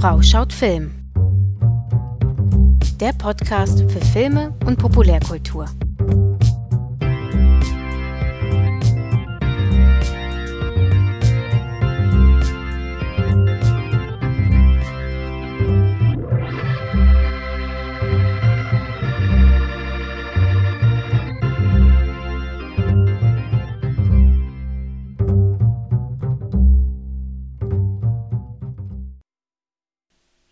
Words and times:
Frau 0.00 0.22
schaut 0.22 0.50
Film. 0.50 0.92
Der 3.00 3.12
Podcast 3.12 3.80
für 3.90 4.00
Filme 4.00 4.54
und 4.64 4.78
Populärkultur. 4.78 5.66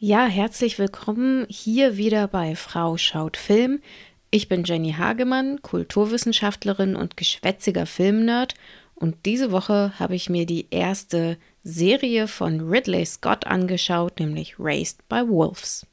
Ja, 0.09 0.25
herzlich 0.27 0.79
willkommen 0.79 1.45
hier 1.51 1.99
wieder 1.99 2.29
bei 2.29 2.57
Frau 2.57 2.97
schaut 2.97 3.37
Film. 3.37 3.83
Ich 4.31 4.49
bin 4.49 4.65
Jenny 4.65 4.93
Hagemann, 4.93 5.61
Kulturwissenschaftlerin 5.61 6.97
und 6.97 7.19
geschwätziger 7.19 7.85
Filmnerd 7.85 8.55
und 8.95 9.27
diese 9.27 9.53
Woche 9.53 9.93
habe 9.99 10.15
ich 10.15 10.31
mir 10.31 10.47
die 10.47 10.69
erste 10.71 11.37
Serie 11.63 12.27
von 12.27 12.71
Ridley 12.71 13.05
Scott 13.05 13.47
angeschaut, 13.47 14.19
nämlich 14.19 14.55
Raised 14.59 15.07
by 15.11 15.29
Wolves. 15.29 15.87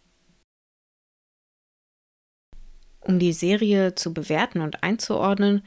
Um 3.02 3.20
die 3.20 3.34
Serie 3.34 3.96
zu 3.96 4.14
bewerten 4.14 4.62
und 4.62 4.82
einzuordnen, 4.82 5.62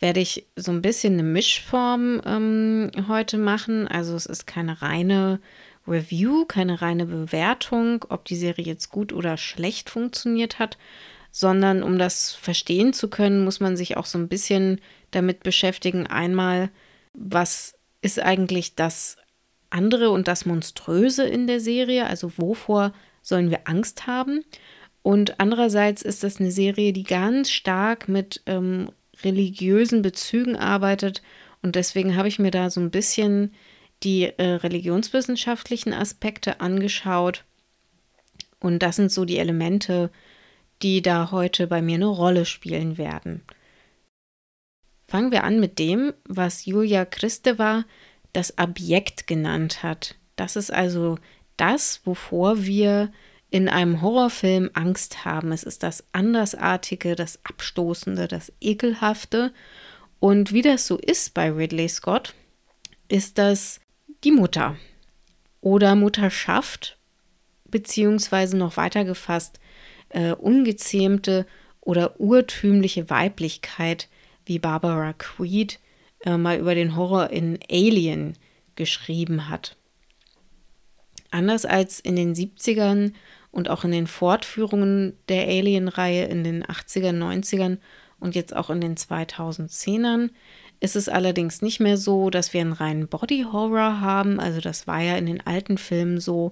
werde 0.00 0.18
ich 0.18 0.48
so 0.56 0.72
ein 0.72 0.82
bisschen 0.82 1.12
eine 1.12 1.22
Mischform 1.22 2.20
ähm, 2.26 2.90
heute 3.06 3.38
machen. 3.38 3.86
Also 3.86 4.16
es 4.16 4.26
ist 4.26 4.48
keine 4.48 4.82
reine 4.82 5.40
Review, 5.86 6.44
keine 6.44 6.80
reine 6.80 7.06
Bewertung, 7.06 8.04
ob 8.08 8.24
die 8.24 8.36
Serie 8.36 8.64
jetzt 8.64 8.90
gut 8.90 9.12
oder 9.12 9.36
schlecht 9.36 9.90
funktioniert 9.90 10.58
hat, 10.58 10.78
sondern 11.30 11.82
um 11.82 11.98
das 11.98 12.32
verstehen 12.32 12.92
zu 12.92 13.08
können, 13.08 13.44
muss 13.44 13.58
man 13.58 13.76
sich 13.76 13.96
auch 13.96 14.06
so 14.06 14.18
ein 14.18 14.28
bisschen 14.28 14.80
damit 15.10 15.42
beschäftigen. 15.42 16.06
Einmal, 16.06 16.70
was 17.14 17.74
ist 18.00 18.20
eigentlich 18.20 18.74
das 18.74 19.16
andere 19.70 20.10
und 20.10 20.28
das 20.28 20.46
Monströse 20.46 21.24
in 21.24 21.46
der 21.46 21.60
Serie? 21.60 22.06
Also 22.06 22.32
wovor 22.36 22.92
sollen 23.22 23.50
wir 23.50 23.60
Angst 23.64 24.06
haben? 24.06 24.44
Und 25.02 25.40
andererseits 25.40 26.02
ist 26.02 26.22
das 26.22 26.38
eine 26.38 26.52
Serie, 26.52 26.92
die 26.92 27.02
ganz 27.02 27.50
stark 27.50 28.08
mit 28.08 28.42
ähm, 28.46 28.90
religiösen 29.24 30.02
Bezügen 30.02 30.56
arbeitet. 30.56 31.22
Und 31.62 31.76
deswegen 31.76 32.16
habe 32.16 32.28
ich 32.28 32.38
mir 32.38 32.50
da 32.50 32.70
so 32.70 32.80
ein 32.80 32.90
bisschen 32.90 33.52
die 34.04 34.24
äh, 34.24 34.54
religionswissenschaftlichen 34.54 35.92
Aspekte 35.92 36.60
angeschaut. 36.60 37.44
Und 38.60 38.80
das 38.80 38.96
sind 38.96 39.10
so 39.10 39.24
die 39.24 39.38
Elemente, 39.38 40.10
die 40.82 41.02
da 41.02 41.30
heute 41.30 41.66
bei 41.66 41.82
mir 41.82 41.96
eine 41.96 42.06
Rolle 42.06 42.44
spielen 42.44 42.98
werden. 42.98 43.42
Fangen 45.06 45.30
wir 45.30 45.44
an 45.44 45.60
mit 45.60 45.78
dem, 45.78 46.14
was 46.24 46.64
Julia 46.64 47.04
Kristeva 47.04 47.84
das 48.32 48.58
Objekt 48.58 49.26
genannt 49.26 49.82
hat. 49.82 50.16
Das 50.36 50.56
ist 50.56 50.72
also 50.72 51.18
das, 51.56 52.00
wovor 52.04 52.64
wir 52.64 53.12
in 53.50 53.68
einem 53.68 54.00
Horrorfilm 54.00 54.70
Angst 54.72 55.26
haben. 55.26 55.52
Es 55.52 55.62
ist 55.62 55.82
das 55.82 56.04
Andersartige, 56.12 57.14
das 57.14 57.38
Abstoßende, 57.44 58.26
das 58.26 58.50
Ekelhafte. 58.60 59.52
Und 60.18 60.52
wie 60.52 60.62
das 60.62 60.86
so 60.86 60.96
ist 60.96 61.34
bei 61.34 61.50
Ridley 61.50 61.88
Scott, 61.88 62.34
ist 63.08 63.36
das 63.36 63.81
die 64.24 64.32
Mutter 64.32 64.76
oder 65.60 65.94
Mutterschaft, 65.94 66.98
beziehungsweise 67.64 68.56
noch 68.56 68.76
weiter 68.76 69.04
gefasst, 69.04 69.60
äh, 70.10 70.32
ungezähmte 70.32 71.46
oder 71.80 72.20
urtümliche 72.20 73.10
Weiblichkeit, 73.10 74.08
wie 74.44 74.58
Barbara 74.58 75.12
Creed 75.14 75.80
äh, 76.24 76.36
mal 76.36 76.58
über 76.58 76.74
den 76.74 76.96
Horror 76.96 77.30
in 77.30 77.58
Alien 77.70 78.34
geschrieben 78.76 79.48
hat. 79.48 79.76
Anders 81.30 81.64
als 81.64 81.98
in 82.00 82.16
den 82.16 82.34
70ern 82.34 83.12
und 83.50 83.70
auch 83.70 83.84
in 83.84 83.90
den 83.90 84.06
Fortführungen 84.06 85.16
der 85.28 85.46
Alien-Reihe 85.46 86.24
in 86.24 86.44
den 86.44 86.64
80ern, 86.64 87.18
90ern 87.18 87.78
und 88.20 88.34
jetzt 88.34 88.54
auch 88.54 88.70
in 88.70 88.80
den 88.80 88.96
2010ern 88.96 90.30
ist 90.82 90.96
es 90.96 91.08
allerdings 91.08 91.62
nicht 91.62 91.78
mehr 91.78 91.96
so, 91.96 92.28
dass 92.28 92.52
wir 92.52 92.60
einen 92.60 92.72
reinen 92.72 93.06
Body 93.06 93.46
Horror 93.50 94.00
haben. 94.00 94.40
Also 94.40 94.60
das 94.60 94.88
war 94.88 95.00
ja 95.00 95.16
in 95.16 95.26
den 95.26 95.40
alten 95.46 95.78
Filmen 95.78 96.18
so, 96.18 96.50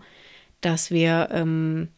dass 0.60 0.92
wir 0.92 1.30
ähm, 1.32 1.88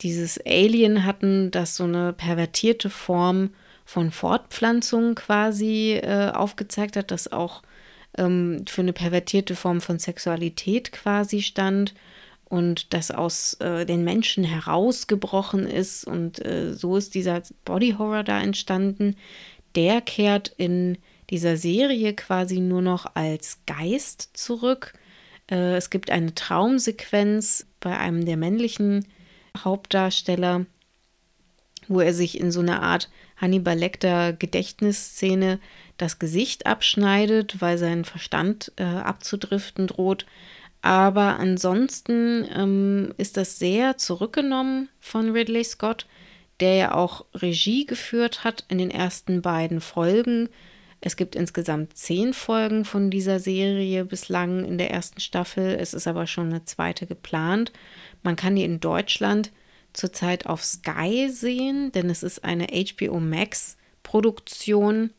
dieses 0.00 0.40
Alien 0.46 1.04
hatten, 1.04 1.50
das 1.50 1.76
so 1.76 1.84
eine 1.84 2.14
pervertierte 2.14 2.88
Form 2.88 3.50
von 3.84 4.10
Fortpflanzung 4.10 5.16
quasi 5.16 6.00
äh, 6.02 6.30
aufgezeigt 6.30 6.96
hat, 6.96 7.10
das 7.10 7.30
auch 7.30 7.62
ähm, 8.16 8.64
für 8.66 8.80
eine 8.80 8.94
pervertierte 8.94 9.54
Form 9.54 9.82
von 9.82 9.98
Sexualität 9.98 10.92
quasi 10.92 11.42
stand 11.42 11.92
und 12.46 12.94
das 12.94 13.10
aus 13.10 13.52
äh, 13.60 13.84
den 13.84 14.02
Menschen 14.02 14.44
herausgebrochen 14.44 15.66
ist 15.66 16.06
und 16.06 16.42
äh, 16.42 16.72
so 16.72 16.96
ist 16.96 17.14
dieser 17.14 17.42
Body 17.66 17.96
Horror 17.98 18.24
da 18.24 18.40
entstanden. 18.40 19.14
Der 19.74 20.00
kehrt 20.00 20.54
in 20.56 20.96
dieser 21.30 21.56
Serie 21.56 22.14
quasi 22.14 22.60
nur 22.60 22.82
noch 22.82 23.14
als 23.14 23.60
Geist 23.66 24.30
zurück. 24.34 24.94
Äh, 25.50 25.76
es 25.76 25.90
gibt 25.90 26.10
eine 26.10 26.34
Traumsequenz 26.34 27.66
bei 27.80 27.96
einem 27.96 28.24
der 28.24 28.36
männlichen 28.36 29.06
Hauptdarsteller, 29.56 30.66
wo 31.88 32.00
er 32.00 32.14
sich 32.14 32.38
in 32.38 32.50
so 32.50 32.60
einer 32.60 32.82
Art 32.82 33.08
Hannibal 33.36 33.76
Lecter 33.76 34.32
Gedächtnisszene 34.32 35.60
das 35.98 36.18
Gesicht 36.18 36.66
abschneidet, 36.66 37.60
weil 37.60 37.78
sein 37.78 38.04
Verstand 38.04 38.72
äh, 38.76 38.84
abzudriften 38.84 39.86
droht. 39.86 40.26
Aber 40.82 41.38
ansonsten 41.38 42.46
ähm, 42.54 43.14
ist 43.18 43.36
das 43.36 43.58
sehr 43.58 43.96
zurückgenommen 43.96 44.88
von 45.00 45.32
Ridley 45.32 45.64
Scott, 45.64 46.06
der 46.60 46.74
ja 46.74 46.94
auch 46.94 47.24
Regie 47.34 47.86
geführt 47.86 48.44
hat 48.44 48.64
in 48.68 48.78
den 48.78 48.90
ersten 48.90 49.42
beiden 49.42 49.80
Folgen. 49.80 50.48
Es 51.00 51.16
gibt 51.16 51.36
insgesamt 51.36 51.96
zehn 51.96 52.32
Folgen 52.32 52.84
von 52.84 53.10
dieser 53.10 53.38
Serie 53.38 54.04
bislang 54.04 54.64
in 54.64 54.78
der 54.78 54.90
ersten 54.90 55.20
Staffel. 55.20 55.76
Es 55.78 55.94
ist 55.94 56.06
aber 56.06 56.26
schon 56.26 56.48
eine 56.48 56.64
zweite 56.64 57.06
geplant. 57.06 57.72
Man 58.22 58.36
kann 58.36 58.56
die 58.56 58.64
in 58.64 58.80
Deutschland 58.80 59.52
zurzeit 59.92 60.46
auf 60.46 60.64
Sky 60.64 61.28
sehen, 61.30 61.92
denn 61.92 62.10
es 62.10 62.22
ist 62.22 62.44
eine 62.44 62.66
HBO 62.66 63.20
Max 63.20 63.76
Produktion. 64.02 65.10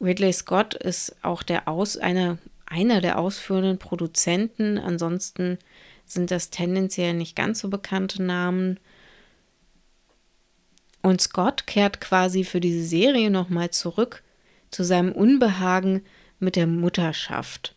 Ridley 0.00 0.32
Scott 0.32 0.74
ist 0.74 1.16
auch 1.22 1.42
der 1.42 1.68
Aus, 1.68 1.96
eine, 1.96 2.38
einer 2.66 3.00
der 3.00 3.18
ausführenden 3.18 3.78
Produzenten. 3.78 4.78
Ansonsten 4.78 5.58
sind 6.06 6.30
das 6.30 6.50
tendenziell 6.50 7.14
nicht 7.14 7.36
ganz 7.36 7.60
so 7.60 7.68
bekannte 7.68 8.22
Namen. 8.22 8.80
Und 11.02 11.20
Scott 11.20 11.66
kehrt 11.66 12.00
quasi 12.00 12.44
für 12.44 12.60
diese 12.60 12.84
Serie 12.84 13.30
nochmal 13.30 13.70
zurück 13.70 14.22
zu 14.70 14.84
seinem 14.84 15.12
Unbehagen 15.12 16.02
mit 16.38 16.56
der 16.56 16.66
Mutterschaft. 16.66 17.74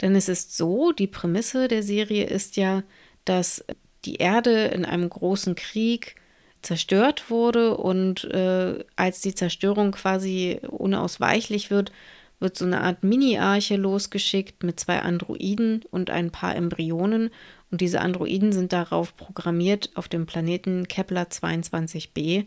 Denn 0.00 0.14
es 0.14 0.28
ist 0.28 0.56
so, 0.56 0.92
die 0.92 1.06
Prämisse 1.06 1.68
der 1.68 1.82
Serie 1.82 2.24
ist 2.26 2.56
ja, 2.56 2.82
dass 3.24 3.64
die 4.04 4.16
Erde 4.16 4.66
in 4.66 4.84
einem 4.84 5.08
großen 5.08 5.54
Krieg 5.54 6.16
zerstört 6.62 7.30
wurde 7.30 7.76
und 7.76 8.24
äh, 8.24 8.84
als 8.96 9.20
die 9.20 9.34
Zerstörung 9.34 9.92
quasi 9.92 10.60
unausweichlich 10.68 11.70
wird, 11.70 11.92
wird 12.40 12.56
so 12.56 12.64
eine 12.64 12.82
Art 12.82 13.02
Mini-Arche 13.02 13.76
losgeschickt 13.76 14.62
mit 14.62 14.78
zwei 14.78 15.00
Androiden 15.00 15.84
und 15.90 16.10
ein 16.10 16.30
paar 16.30 16.54
Embryonen. 16.54 17.30
Und 17.70 17.80
diese 17.80 18.00
Androiden 18.00 18.52
sind 18.52 18.72
darauf 18.72 19.16
programmiert, 19.16 19.90
auf 19.94 20.08
dem 20.08 20.26
Planeten 20.26 20.86
Kepler 20.88 21.24
22b 21.24 22.46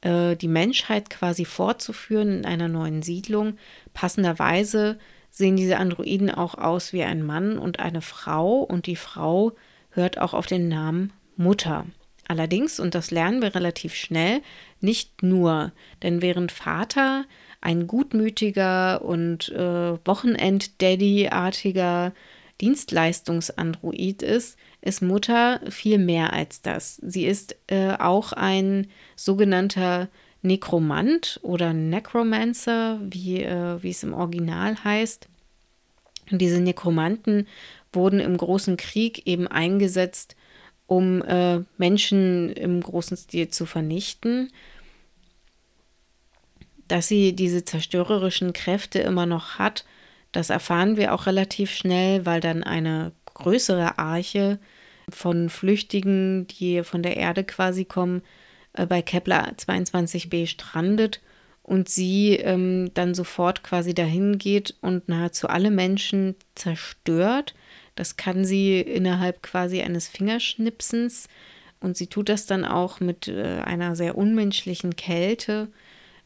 äh, 0.00 0.36
die 0.36 0.48
Menschheit 0.48 1.10
quasi 1.10 1.44
fortzuführen 1.44 2.38
in 2.38 2.46
einer 2.46 2.68
neuen 2.68 3.02
Siedlung. 3.02 3.58
Passenderweise 3.92 4.98
sehen 5.30 5.56
diese 5.56 5.78
Androiden 5.78 6.30
auch 6.30 6.54
aus 6.54 6.92
wie 6.92 7.02
ein 7.02 7.24
Mann 7.24 7.58
und 7.58 7.80
eine 7.80 8.02
Frau 8.02 8.58
und 8.58 8.86
die 8.86 8.96
Frau 8.96 9.52
hört 9.90 10.18
auch 10.18 10.34
auf 10.34 10.46
den 10.46 10.68
Namen 10.68 11.12
Mutter. 11.36 11.86
Allerdings, 12.28 12.78
und 12.78 12.94
das 12.94 13.10
lernen 13.10 13.40
wir 13.42 13.54
relativ 13.54 13.94
schnell, 13.94 14.42
nicht 14.80 15.22
nur, 15.22 15.72
denn 16.02 16.22
während 16.22 16.52
Vater 16.52 17.24
ein 17.60 17.88
gutmütiger 17.88 19.02
und 19.02 19.50
äh, 19.50 19.98
Wochenend-Daddy-artiger 20.06 22.12
Dienstleistungsandroid 22.60 24.22
ist, 24.22 24.56
ist 24.82 25.02
Mutter 25.02 25.60
viel 25.68 25.98
mehr 25.98 26.32
als 26.32 26.62
das. 26.62 26.96
Sie 26.96 27.26
ist 27.26 27.56
äh, 27.66 27.92
auch 27.98 28.32
ein 28.32 28.86
sogenannter 29.14 30.08
Nekromant 30.42 31.38
oder 31.42 31.72
Necromancer, 31.72 32.98
wie, 33.02 33.42
äh, 33.42 33.82
wie 33.82 33.90
es 33.90 34.02
im 34.02 34.14
Original 34.14 34.82
heißt. 34.82 35.28
Und 36.30 36.40
diese 36.40 36.60
Nekromanten 36.60 37.46
wurden 37.92 38.20
im 38.20 38.36
Großen 38.36 38.76
Krieg 38.76 39.26
eben 39.26 39.48
eingesetzt, 39.48 40.36
um 40.86 41.22
äh, 41.22 41.60
Menschen 41.76 42.50
im 42.50 42.80
großen 42.80 43.16
Stil 43.16 43.48
zu 43.48 43.66
vernichten. 43.66 44.50
Dass 46.88 47.08
sie 47.08 47.34
diese 47.34 47.64
zerstörerischen 47.64 48.52
Kräfte 48.52 49.00
immer 49.00 49.26
noch 49.26 49.58
hat, 49.58 49.84
das 50.32 50.50
erfahren 50.50 50.96
wir 50.96 51.12
auch 51.12 51.26
relativ 51.26 51.70
schnell, 51.70 52.24
weil 52.24 52.40
dann 52.40 52.62
eine 52.62 53.12
größere 53.40 53.98
Arche 53.98 54.58
von 55.08 55.48
Flüchtigen, 55.48 56.46
die 56.46 56.84
von 56.84 57.02
der 57.02 57.16
Erde 57.16 57.44
quasi 57.44 57.84
kommen, 57.84 58.22
äh, 58.74 58.86
bei 58.86 59.02
Kepler 59.02 59.52
22b 59.56 60.46
strandet 60.46 61.20
und 61.62 61.88
sie 61.88 62.36
ähm, 62.36 62.90
dann 62.94 63.14
sofort 63.14 63.62
quasi 63.62 63.94
dahin 63.94 64.38
geht 64.38 64.74
und 64.80 65.08
nahezu 65.08 65.48
alle 65.48 65.70
Menschen 65.70 66.34
zerstört. 66.54 67.54
Das 67.96 68.16
kann 68.16 68.44
sie 68.44 68.80
innerhalb 68.80 69.42
quasi 69.42 69.82
eines 69.82 70.08
Fingerschnipsens 70.08 71.28
und 71.80 71.96
sie 71.96 72.06
tut 72.06 72.28
das 72.28 72.46
dann 72.46 72.64
auch 72.64 73.00
mit 73.00 73.28
äh, 73.28 73.60
einer 73.64 73.96
sehr 73.96 74.16
unmenschlichen 74.16 74.96
Kälte, 74.96 75.68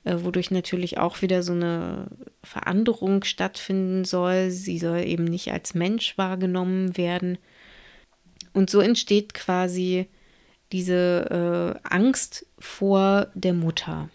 wodurch 0.04 0.50
natürlich 0.50 0.98
auch 0.98 1.22
wieder 1.22 1.42
so 1.42 1.52
eine 1.52 2.08
Veränderung 2.42 3.24
stattfinden 3.24 4.04
soll. 4.04 4.50
Sie 4.50 4.78
soll 4.78 5.00
eben 5.00 5.24
nicht 5.24 5.52
als 5.52 5.74
Mensch 5.74 6.18
wahrgenommen 6.18 6.96
werden. 6.96 7.38
Und 8.52 8.70
so 8.70 8.80
entsteht 8.80 9.34
quasi 9.34 10.08
diese 10.72 11.74
äh, 11.84 11.88
Angst 11.88 12.46
vor 12.58 13.28
der 13.34 13.54
Mutter. 13.54 14.10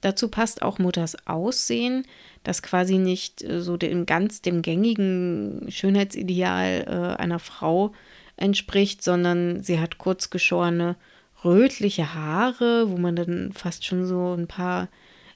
Dazu 0.00 0.28
passt 0.28 0.62
auch 0.62 0.78
Mutters 0.78 1.26
Aussehen, 1.26 2.06
das 2.44 2.62
quasi 2.62 2.98
nicht 2.98 3.42
äh, 3.42 3.60
so 3.60 3.76
dem 3.76 4.06
ganz 4.06 4.42
dem 4.42 4.62
gängigen 4.62 5.66
Schönheitsideal 5.68 6.84
äh, 6.86 7.20
einer 7.20 7.38
Frau 7.38 7.92
entspricht, 8.36 9.02
sondern 9.02 9.62
sie 9.62 9.80
hat 9.80 9.98
kurz 9.98 10.30
geschorene 10.30 10.96
rötliche 11.44 12.14
Haare, 12.14 12.90
wo 12.90 12.96
man 12.96 13.16
dann 13.16 13.52
fast 13.52 13.84
schon 13.84 14.06
so 14.06 14.34
ein 14.34 14.48
paar 14.48 14.88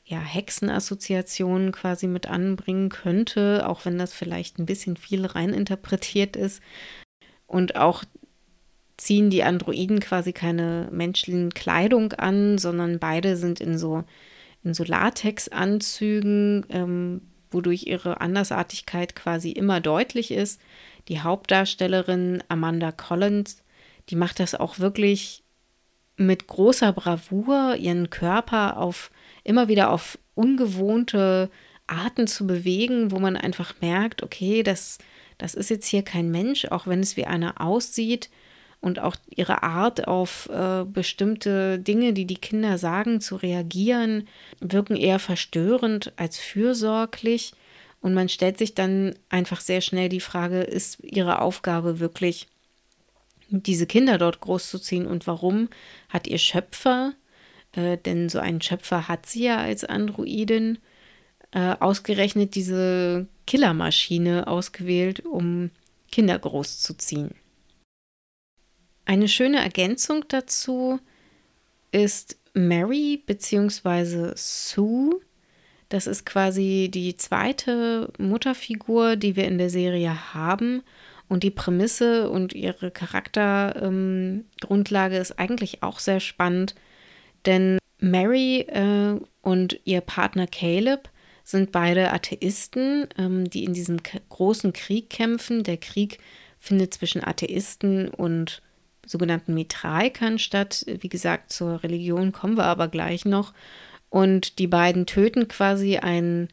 ja, 0.04 0.19
Hexenassoziationen 0.19 1.72
quasi 1.72 2.06
mit 2.06 2.26
anbringen 2.26 2.88
könnte, 2.88 3.69
auch 3.69 3.84
wenn 3.84 3.99
das 3.99 4.12
vielleicht 4.12 4.58
ein 4.58 4.66
bisschen 4.66 4.96
viel 4.96 5.25
reininterpretiert 5.26 6.37
ist. 6.37 6.60
Und 7.46 7.76
auch 7.76 8.04
ziehen 8.96 9.31
die 9.31 9.43
Androiden 9.43 10.00
quasi 10.00 10.32
keine 10.32 10.88
menschlichen 10.90 11.54
Kleidung 11.54 12.12
an, 12.14 12.58
sondern 12.58 12.99
beide 12.99 13.37
sind 13.37 13.60
in 13.60 13.78
so, 13.78 14.04
in 14.64 14.75
so 14.75 14.84
Latexanzügen, 14.84 16.66
ähm, 16.70 17.22
wodurch 17.50 17.84
ihre 17.87 18.20
Andersartigkeit 18.20 19.14
quasi 19.14 19.52
immer 19.52 19.81
deutlich 19.81 20.31
ist. 20.31 20.60
Die 21.08 21.20
Hauptdarstellerin 21.20 22.43
Amanda 22.49 22.93
Collins, 22.93 23.62
die 24.08 24.16
macht 24.16 24.40
das 24.40 24.54
auch 24.54 24.78
wirklich 24.78 25.41
mit 26.26 26.46
großer 26.46 26.92
Bravour, 26.92 27.76
ihren 27.76 28.10
Körper 28.10 28.76
auf 28.76 29.10
immer 29.44 29.69
wieder 29.69 29.90
auf 29.90 30.19
ungewohnte 30.34 31.50
Arten 31.86 32.26
zu 32.26 32.46
bewegen, 32.46 33.10
wo 33.10 33.19
man 33.19 33.36
einfach 33.36 33.74
merkt, 33.80 34.22
okay, 34.22 34.62
das, 34.62 34.98
das 35.38 35.54
ist 35.54 35.70
jetzt 35.70 35.86
hier 35.86 36.02
kein 36.02 36.30
Mensch, 36.30 36.66
auch 36.66 36.86
wenn 36.86 37.00
es 37.00 37.16
wie 37.16 37.26
einer 37.26 37.60
aussieht 37.60 38.30
und 38.80 38.98
auch 38.98 39.16
ihre 39.30 39.62
Art 39.62 40.08
auf 40.08 40.48
äh, 40.52 40.84
bestimmte 40.84 41.78
Dinge, 41.78 42.12
die 42.12 42.26
die 42.26 42.36
Kinder 42.36 42.78
sagen, 42.78 43.20
zu 43.20 43.36
reagieren, 43.36 44.28
wirken 44.60 44.96
eher 44.96 45.20
verstörend 45.20 46.12
als 46.16 46.38
fürsorglich. 46.38 47.52
Und 48.00 48.14
man 48.14 48.28
stellt 48.28 48.58
sich 48.58 48.75
dann 48.75 49.14
einfach 49.28 49.60
sehr 49.60 49.80
schnell 49.80 50.08
die 50.08 50.20
Frage, 50.20 50.62
ist 50.62 50.98
ihre 51.04 51.40
Aufgabe 51.40 52.00
wirklich, 52.00 52.48
diese 53.52 53.87
Kinder 53.87 54.19
dort 54.19 54.40
großzuziehen 54.40 55.06
und 55.06 55.26
warum 55.26 55.69
hat 56.08 56.26
ihr 56.26 56.38
Schöpfer, 56.38 57.14
äh, 57.72 57.99
denn 57.99 58.28
so 58.28 58.38
einen 58.38 58.62
Schöpfer 58.62 59.08
hat 59.08 59.26
sie 59.26 59.44
ja 59.44 59.58
als 59.58 59.84
Androidin, 59.84 60.78
äh, 61.52 61.76
ausgerechnet 61.78 62.54
diese 62.54 63.26
Killermaschine 63.46 64.46
ausgewählt, 64.46 65.20
um 65.25 65.70
Kinder 66.10 66.38
großzuziehen. 66.38 67.34
Eine 69.04 69.28
schöne 69.28 69.58
Ergänzung 69.58 70.25
dazu 70.28 71.00
ist 71.90 72.38
Mary 72.54 73.22
bzw. 73.26 74.32
Sue. 74.37 75.20
Das 75.88 76.06
ist 76.06 76.25
quasi 76.25 76.88
die 76.93 77.16
zweite 77.16 78.10
Mutterfigur, 78.19 79.16
die 79.16 79.37
wir 79.37 79.44
in 79.46 79.58
der 79.58 79.70
Serie 79.70 80.32
haben. 80.34 80.82
Und 81.32 81.43
die 81.44 81.50
Prämisse 81.50 82.29
und 82.29 82.52
ihre 82.52 82.90
Charaktergrundlage 82.90 85.17
ähm, 85.17 85.23
ist 85.23 85.38
eigentlich 85.38 85.82
auch 85.82 85.99
sehr 85.99 86.20
spannend, 86.20 86.75
denn 87.46 87.79
Mary 88.00 88.67
äh, 88.69 89.19
und 89.40 89.81
ihr 89.84 90.02
Partner 90.02 90.46
Caleb 90.46 91.08
sind 91.43 91.73
beide 91.73 92.12
Atheisten, 92.12 93.06
ähm, 93.17 93.49
die 93.49 93.64
in 93.64 93.73
diesem 93.73 93.96
großen 94.29 94.75
Krieg 94.75 95.08
kämpfen. 95.08 95.62
Der 95.62 95.79
Krieg 95.79 96.19
findet 96.58 96.93
zwischen 96.93 97.25
Atheisten 97.25 98.11
und 98.11 98.61
sogenannten 99.06 99.55
Mitraikern 99.55 100.38
statt. 100.38 100.85
Wie 100.87 101.08
gesagt, 101.08 101.50
zur 101.50 101.82
Religion 101.82 102.32
kommen 102.32 102.58
wir 102.58 102.64
aber 102.64 102.88
gleich 102.88 103.25
noch. 103.25 103.55
Und 104.11 104.58
die 104.58 104.67
beiden 104.67 105.06
töten 105.06 105.49
quasi 105.49 105.96
ein 105.96 106.49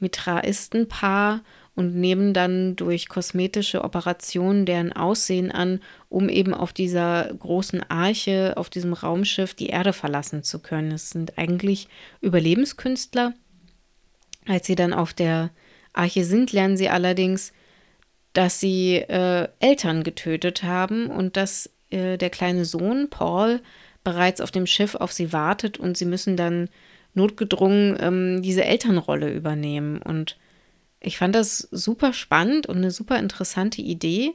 Mitraistenpaar 0.00 1.44
und 1.74 1.96
nehmen 1.96 2.34
dann 2.34 2.76
durch 2.76 3.08
kosmetische 3.08 3.82
Operationen 3.82 4.64
deren 4.64 4.92
Aussehen 4.92 5.50
an, 5.50 5.80
um 6.08 6.28
eben 6.28 6.54
auf 6.54 6.72
dieser 6.72 7.32
großen 7.34 7.82
Arche, 7.90 8.54
auf 8.56 8.70
diesem 8.70 8.92
Raumschiff 8.92 9.54
die 9.54 9.68
Erde 9.68 9.92
verlassen 9.92 10.42
zu 10.42 10.60
können. 10.60 10.92
Es 10.92 11.10
sind 11.10 11.36
eigentlich 11.36 11.88
Überlebenskünstler. 12.20 13.34
Als 14.46 14.66
sie 14.66 14.76
dann 14.76 14.92
auf 14.92 15.12
der 15.12 15.50
Arche 15.92 16.24
sind, 16.24 16.52
lernen 16.52 16.76
sie 16.76 16.88
allerdings, 16.88 17.52
dass 18.34 18.60
sie 18.60 18.96
äh, 18.96 19.48
Eltern 19.60 20.02
getötet 20.02 20.62
haben 20.62 21.06
und 21.06 21.36
dass 21.36 21.70
äh, 21.90 22.18
der 22.18 22.30
kleine 22.30 22.64
Sohn 22.64 23.08
Paul 23.10 23.60
bereits 24.02 24.40
auf 24.40 24.50
dem 24.50 24.66
Schiff 24.66 24.94
auf 24.94 25.12
sie 25.12 25.32
wartet 25.32 25.78
und 25.78 25.96
sie 25.96 26.04
müssen 26.04 26.36
dann 26.36 26.68
notgedrungen 27.14 27.96
ähm, 28.00 28.42
diese 28.42 28.64
Elternrolle 28.64 29.32
übernehmen. 29.32 30.02
Und 30.02 30.36
ich 31.04 31.18
fand 31.18 31.34
das 31.34 31.68
super 31.70 32.12
spannend 32.12 32.66
und 32.66 32.78
eine 32.78 32.90
super 32.90 33.18
interessante 33.18 33.82
Idee. 33.82 34.32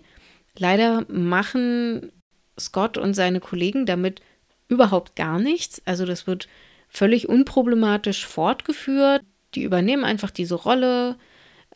Leider 0.57 1.05
machen 1.07 2.11
Scott 2.59 2.97
und 2.97 3.13
seine 3.13 3.39
Kollegen 3.39 3.85
damit 3.85 4.21
überhaupt 4.67 5.15
gar 5.15 5.39
nichts. 5.39 5.81
Also 5.85 6.05
das 6.05 6.27
wird 6.27 6.47
völlig 6.87 7.27
unproblematisch 7.27 8.25
fortgeführt. 8.25 9.23
Die 9.55 9.63
übernehmen 9.63 10.03
einfach 10.03 10.31
diese 10.31 10.55
Rolle. 10.55 11.17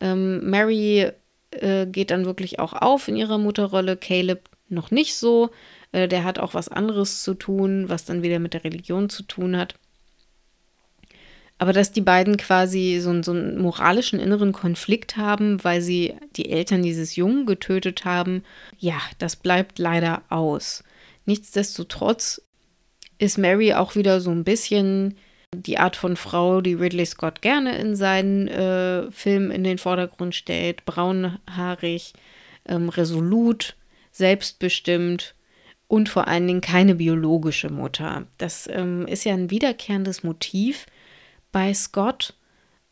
Ähm, 0.00 0.48
Mary 0.48 1.10
äh, 1.50 1.86
geht 1.86 2.10
dann 2.10 2.24
wirklich 2.24 2.58
auch 2.60 2.72
auf 2.72 3.08
in 3.08 3.16
ihrer 3.16 3.38
Mutterrolle. 3.38 3.96
Caleb 3.96 4.48
noch 4.68 4.90
nicht 4.90 5.16
so. 5.16 5.50
Äh, 5.92 6.08
der 6.08 6.24
hat 6.24 6.38
auch 6.38 6.54
was 6.54 6.68
anderes 6.68 7.22
zu 7.22 7.34
tun, 7.34 7.88
was 7.88 8.04
dann 8.04 8.22
wieder 8.22 8.38
mit 8.38 8.54
der 8.54 8.64
Religion 8.64 9.08
zu 9.08 9.24
tun 9.24 9.56
hat. 9.56 9.74
Aber 11.64 11.72
dass 11.72 11.92
die 11.92 12.02
beiden 12.02 12.36
quasi 12.36 12.98
so, 13.00 13.22
so 13.22 13.32
einen 13.32 13.56
moralischen 13.56 14.20
inneren 14.20 14.52
Konflikt 14.52 15.16
haben, 15.16 15.64
weil 15.64 15.80
sie 15.80 16.12
die 16.36 16.50
Eltern 16.50 16.82
dieses 16.82 17.16
Jungen 17.16 17.46
getötet 17.46 18.04
haben, 18.04 18.42
ja, 18.78 19.00
das 19.18 19.34
bleibt 19.34 19.78
leider 19.78 20.20
aus. 20.28 20.84
Nichtsdestotrotz 21.24 22.42
ist 23.16 23.38
Mary 23.38 23.72
auch 23.72 23.96
wieder 23.96 24.20
so 24.20 24.30
ein 24.30 24.44
bisschen 24.44 25.16
die 25.54 25.78
Art 25.78 25.96
von 25.96 26.16
Frau, 26.16 26.60
die 26.60 26.74
Ridley 26.74 27.06
Scott 27.06 27.40
gerne 27.40 27.78
in 27.78 27.96
seinen 27.96 28.46
äh, 28.46 29.10
Filmen 29.10 29.50
in 29.50 29.64
den 29.64 29.78
Vordergrund 29.78 30.34
stellt. 30.34 30.84
Braunhaarig, 30.84 32.12
ähm, 32.66 32.90
resolut, 32.90 33.74
selbstbestimmt 34.12 35.34
und 35.88 36.10
vor 36.10 36.28
allen 36.28 36.46
Dingen 36.46 36.60
keine 36.60 36.94
biologische 36.94 37.70
Mutter. 37.70 38.26
Das 38.36 38.68
ähm, 38.70 39.06
ist 39.06 39.24
ja 39.24 39.32
ein 39.32 39.48
wiederkehrendes 39.48 40.24
Motiv 40.24 40.84
bei 41.54 41.72
Scott. 41.72 42.34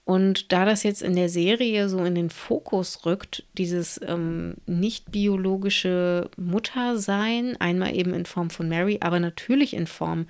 Und 0.04 0.52
da 0.52 0.64
das 0.64 0.84
jetzt 0.84 1.02
in 1.02 1.14
der 1.14 1.28
Serie 1.28 1.88
so 1.88 2.04
in 2.04 2.14
den 2.14 2.30
Fokus 2.30 3.04
rückt, 3.04 3.44
dieses 3.58 4.00
ähm, 4.06 4.54
nicht 4.66 5.12
biologische 5.12 6.30
Muttersein, 6.36 7.56
einmal 7.60 7.94
eben 7.94 8.14
in 8.14 8.24
Form 8.24 8.50
von 8.50 8.68
Mary, 8.68 8.98
aber 9.00 9.20
natürlich 9.20 9.74
in 9.74 9.86
Form 9.86 10.26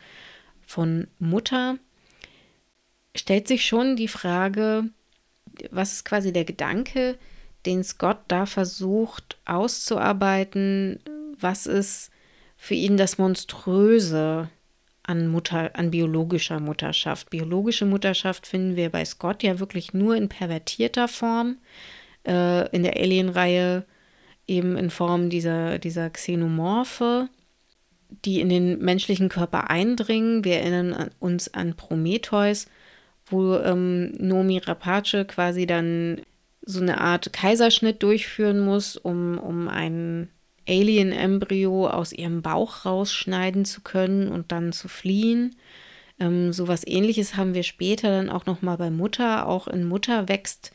von 0.67 1.09
Mutter, 1.19 1.79
stellt 3.15 3.49
sich 3.49 3.67
schon 3.67 3.97
die 3.97 4.09
Frage, 4.09 4.91
was 5.71 5.93
ist 5.93 6.05
quasi 6.05 6.33
der 6.33 6.45
Gedanke, 6.45 7.19
den 7.67 7.85
Scott 7.85 8.19
da 8.29 8.47
versucht 8.47 9.37
auszuarbeiten, 9.45 11.01
was 11.39 11.67
ist 11.67 12.11
für 12.57 12.75
ihn 12.75 12.97
das 12.97 13.19
Monströse 13.19 14.49
an 15.05 15.29
Mutter, 15.29 15.71
an 15.75 15.91
biologischer 15.91 16.61
Mutterschaft. 16.61 17.31
Biologische 17.31 17.87
Mutterschaft 17.87 18.47
finden 18.47 18.77
wir 18.77 18.91
bei 18.91 19.05
Scott 19.05 19.43
ja 19.43 19.59
wirklich 19.59 19.95
nur 19.95 20.17
in 20.17 20.29
pervertierter 20.29 21.09
Form. 21.09 21.59
Äh, 22.27 22.69
in 22.75 22.83
der 22.83 22.97
Alien-Reihe 22.97 23.85
eben 24.47 24.77
in 24.77 24.91
Form 24.91 25.31
dieser, 25.31 25.79
dieser 25.79 26.11
Xenomorphe. 26.11 27.29
die 28.25 28.41
in 28.41 28.51
den 28.51 28.79
menschlichen 28.79 29.29
Körper 29.31 29.71
eindringen. 29.71 30.45
Wir 30.45 30.59
erinnern 30.59 31.11
uns 31.19 31.53
an 31.55 31.75
Prometheus, 31.75 32.67
wo 33.27 33.57
ähm, 33.57 34.13
Nomi 34.19 34.59
Rapace 34.59 35.27
quasi 35.27 35.67
dann 35.67 36.21
so 36.61 36.81
eine 36.81 37.01
Art 37.01 37.33
Kaiserschnitt 37.33 38.03
durchführen 38.03 38.61
muss, 38.61 38.97
um, 38.97 39.39
um 39.39 39.69
ein 39.69 40.29
Alien-Embryo 40.69 41.89
aus 41.89 42.13
ihrem 42.13 42.43
Bauch 42.43 42.85
rausschneiden 42.85 43.65
zu 43.65 43.81
können 43.81 44.29
und 44.29 44.53
dann 44.53 44.73
zu 44.73 44.89
fliehen. 44.89 45.57
Ähm, 46.21 46.53
so 46.53 46.69
was 46.69 46.87
ähnliches 46.87 47.37
haben 47.37 47.55
wir 47.55 47.63
später 47.63 48.11
dann 48.11 48.31
auch 48.31 48.47
nochmal 48.47 48.77
bei 48.77 48.91
Mutter. 48.91 49.49
Auch 49.49 49.69
in 49.69 49.85
Mutter 49.85 50.29
wächst 50.29 50.73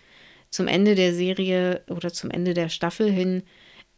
zum 0.49 0.67
Ende 0.67 0.95
der 0.95 1.13
Serie 1.13 1.83
oder 1.89 2.11
zum 2.11 2.31
Ende 2.31 2.53
der 2.53 2.69
Staffel 2.69 3.09
hin 3.11 3.43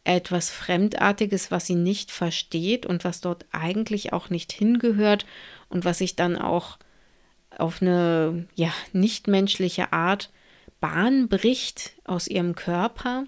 etwas 0.04 0.50
Fremdartiges, 0.50 1.50
was 1.50 1.66
sie 1.66 1.74
nicht 1.74 2.10
versteht 2.10 2.86
und 2.86 3.04
was 3.04 3.20
dort 3.20 3.46
eigentlich 3.52 4.12
auch 4.12 4.30
nicht 4.30 4.52
hingehört 4.52 5.26
und 5.68 5.84
was 5.84 5.98
sich 5.98 6.16
dann 6.16 6.36
auch 6.36 6.78
auf 7.56 7.82
eine 7.82 8.46
ja, 8.54 8.72
nichtmenschliche 8.92 9.92
Art 9.92 10.30
Bahn 10.80 11.28
bricht 11.28 11.92
aus 12.04 12.28
ihrem 12.28 12.54
Körper. 12.54 13.24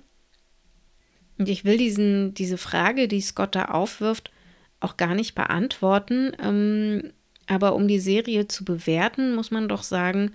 Und 1.42 1.48
ich 1.48 1.64
will 1.64 1.76
diesen, 1.76 2.34
diese 2.34 2.56
Frage, 2.56 3.08
die 3.08 3.20
Scott 3.20 3.56
da 3.56 3.64
aufwirft, 3.64 4.30
auch 4.78 4.96
gar 4.96 5.16
nicht 5.16 5.34
beantworten. 5.34 6.30
Ähm, 6.40 7.12
aber 7.48 7.74
um 7.74 7.88
die 7.88 7.98
Serie 7.98 8.46
zu 8.46 8.64
bewerten, 8.64 9.34
muss 9.34 9.50
man 9.50 9.68
doch 9.68 9.82
sagen, 9.82 10.30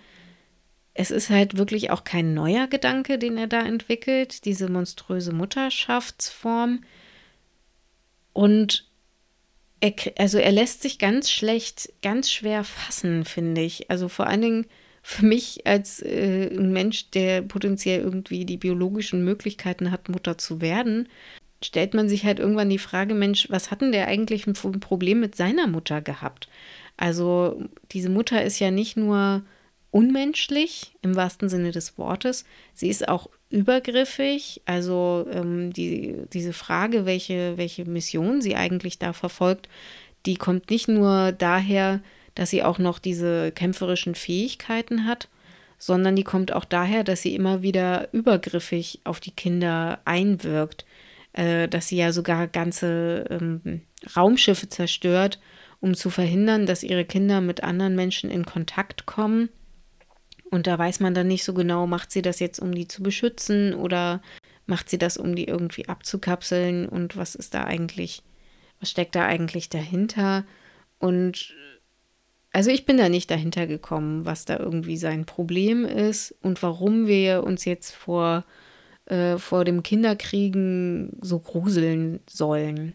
es 0.94 1.10
ist 1.10 1.30
halt 1.30 1.58
wirklich 1.58 1.92
auch 1.92 2.04
kein 2.04 2.34
neuer 2.34 2.68
Gedanke, 2.68 3.18
den 3.18 3.38
er 3.38 3.48
da 3.48 3.62
entwickelt, 3.62 4.44
diese 4.44 4.70
monströse 4.70 5.32
Mutterschaftsform. 5.32 6.84
Und 8.34 8.86
er, 9.80 9.94
also 10.18 10.40
er 10.40 10.52
lässt 10.52 10.82
sich 10.82 11.00
ganz 11.00 11.32
schlecht, 11.32 11.94
ganz 12.02 12.30
schwer 12.30 12.66
fassen, 12.66 13.24
finde 13.24 13.62
ich. 13.62 13.90
Also 13.90 14.10
vor 14.10 14.28
allen 14.28 14.42
Dingen 14.42 14.66
für 15.10 15.26
mich 15.26 15.66
als 15.66 16.02
äh, 16.02 16.50
ein 16.50 16.74
Mensch, 16.74 17.12
der 17.12 17.42
potenziell 17.42 18.02
irgendwie 18.02 18.44
die 18.44 18.58
biologischen 18.58 19.24
Möglichkeiten 19.24 19.90
hat, 19.90 20.10
Mutter 20.10 20.38
zu 20.38 20.60
werden, 20.60 21.08
stellt 21.64 21.94
man 21.94 22.10
sich 22.10 22.26
halt 22.26 22.40
irgendwann 22.40 22.70
die 22.70 22.78
Frage, 22.78 23.14
Mensch, 23.14 23.50
was 23.50 23.72
hat 23.72 23.80
denn 23.80 23.94
der 23.94 24.10
eigentlich 24.10 24.48
ein 24.48 24.54
Problem 24.82 25.22
mit 25.22 25.34
seiner 25.34 25.66
Mutter 25.66 26.02
gehabt? 26.02 26.50
Also 26.98 27.64
diese 27.94 28.10
Mutter 28.10 28.44
ist 28.44 28.60
ja 28.60 28.70
nicht 28.70 28.98
nur 28.98 29.44
unmenschlich 29.92 30.92
im 31.02 31.16
wahrsten 31.16 31.48
Sinne 31.48 31.72
des 31.72 31.98
Wortes, 31.98 32.44
sie 32.74 32.90
ist 32.90 33.08
auch 33.08 33.30
übergriffig. 33.50 34.62
Also 34.66 35.26
ähm, 35.32 35.72
die, 35.72 36.16
diese 36.34 36.52
Frage, 36.52 37.06
welche, 37.06 37.54
welche 37.56 37.86
Mission 37.86 38.42
sie 38.42 38.58
eigentlich 38.58 39.00
da 39.00 39.14
verfolgt, 39.14 39.70
die 40.26 40.36
kommt 40.36 40.70
nicht 40.70 40.90
nur 40.90 41.32
daher, 41.32 42.02
dass 42.38 42.52
sie 42.52 42.62
auch 42.62 42.78
noch 42.78 43.00
diese 43.00 43.52
kämpferischen 43.52 44.14
Fähigkeiten 44.14 45.06
hat, 45.06 45.28
sondern 45.80 46.16
die 46.16 46.24
kommt 46.24 46.54
auch 46.54 46.66
daher, 46.66 47.04
dass 47.04 47.24
sie 47.24 47.34
immer 47.34 47.64
wieder 47.64 48.14
übergriffig 48.14 49.02
auf 49.06 49.20
die 49.20 49.32
Kinder 49.32 50.00
einwirkt, 50.06 50.86
äh, 51.34 51.68
dass 51.68 51.88
sie 51.88 51.98
ja 51.98 52.12
sogar 52.12 52.46
ganze 52.48 53.26
ähm, 53.32 53.82
Raumschiffe 54.16 54.70
zerstört, 54.70 55.40
um 55.80 55.96
zu 55.96 56.12
verhindern, 56.12 56.68
dass 56.68 56.84
ihre 56.84 57.06
Kinder 57.06 57.42
mit 57.42 57.64
anderen 57.64 57.96
Menschen 57.96 58.30
in 58.30 58.46
Kontakt 58.46 59.08
kommen. 59.08 59.50
Und 60.52 60.68
da 60.68 60.78
weiß 60.78 61.00
man 61.00 61.16
dann 61.16 61.28
nicht 61.28 61.44
so 61.44 61.56
genau, 61.56 61.88
macht 61.88 62.12
sie 62.12 62.22
das 62.22 62.40
jetzt, 62.40 62.60
um 62.60 62.72
die 62.72 62.88
zu 62.88 63.02
beschützen 63.02 63.74
oder 63.74 64.22
macht 64.68 64.92
sie 64.92 65.00
das, 65.00 65.18
um 65.18 65.36
die 65.36 65.46
irgendwie 65.46 65.90
abzukapseln 65.90 66.88
und 66.88 67.18
was 67.18 67.34
ist 67.34 67.56
da 67.56 67.64
eigentlich, 67.64 68.22
was 68.80 68.92
steckt 68.92 69.16
da 69.16 69.26
eigentlich 69.26 69.70
dahinter? 69.70 70.46
Und 71.00 71.56
also 72.58 72.72
ich 72.72 72.88
bin 72.88 72.98
da 72.98 73.08
nicht 73.08 73.30
dahinter 73.30 73.68
gekommen, 73.68 74.26
was 74.26 74.46
da 74.46 74.58
irgendwie 74.58 74.98
sein 74.98 75.28
Problem 75.28 75.86
ist 75.86 76.34
und 76.42 76.64
warum 76.64 77.06
wir 77.06 77.44
uns 77.44 77.66
jetzt 77.66 77.94
vor, 77.94 78.46
äh, 79.06 79.38
vor 79.38 79.64
dem 79.64 79.84
Kinderkriegen 79.84 81.20
so 81.22 81.38
gruseln 81.38 82.20
sollen. 82.28 82.94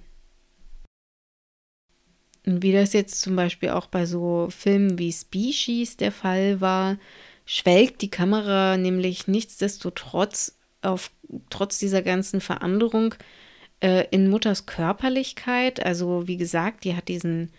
Und 2.44 2.64
wie 2.64 2.72
das 2.72 2.92
jetzt 2.92 3.20
zum 3.20 3.36
Beispiel 3.36 3.68
auch 3.68 3.86
bei 3.86 4.04
so 4.04 4.48
Filmen 4.50 4.98
wie 4.98 5.12
Species 5.12 5.96
der 5.96 6.10
Fall 6.10 6.60
war, 6.60 6.98
schwelgt 7.44 8.02
die 8.02 8.10
Kamera 8.10 8.76
nämlich 8.76 9.28
nichtsdestotrotz 9.28 10.58
auf 10.80 11.12
trotz 11.50 11.78
dieser 11.78 12.02
ganzen 12.02 12.40
Veränderung 12.40 13.14
äh, 13.78 14.08
in 14.10 14.28
Mutters 14.28 14.66
Körperlichkeit. 14.66 15.86
Also 15.86 16.26
wie 16.26 16.36
gesagt, 16.36 16.82
die 16.82 16.96
hat 16.96 17.06
diesen 17.06 17.52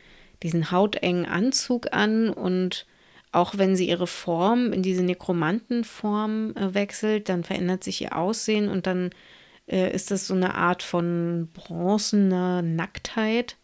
diesen 0.44 0.72
hautengen 0.72 1.26
Anzug 1.26 1.94
an 1.94 2.30
und 2.30 2.86
auch 3.32 3.58
wenn 3.58 3.76
sie 3.76 3.90
ihre 3.90 4.08
Form 4.08 4.72
in 4.72 4.84
diese 4.84 5.04
Nekromantenform 5.04 6.56
äh, 6.56 6.74
wechselt, 6.74 7.30
dann 7.30 7.44
verändert 7.44 7.84
sich 7.84 8.02
ihr 8.02 8.16
Aussehen 8.16 8.70
und 8.70 8.86
dann 8.86 9.10
äh, 9.68 9.94
ist 9.94 10.12
das 10.12 10.28
so 10.28 10.36
eine 10.36 10.54
Art 10.54 10.84
von 10.84 11.50
bronzener 11.54 12.62
Nacktheit. 12.62 13.58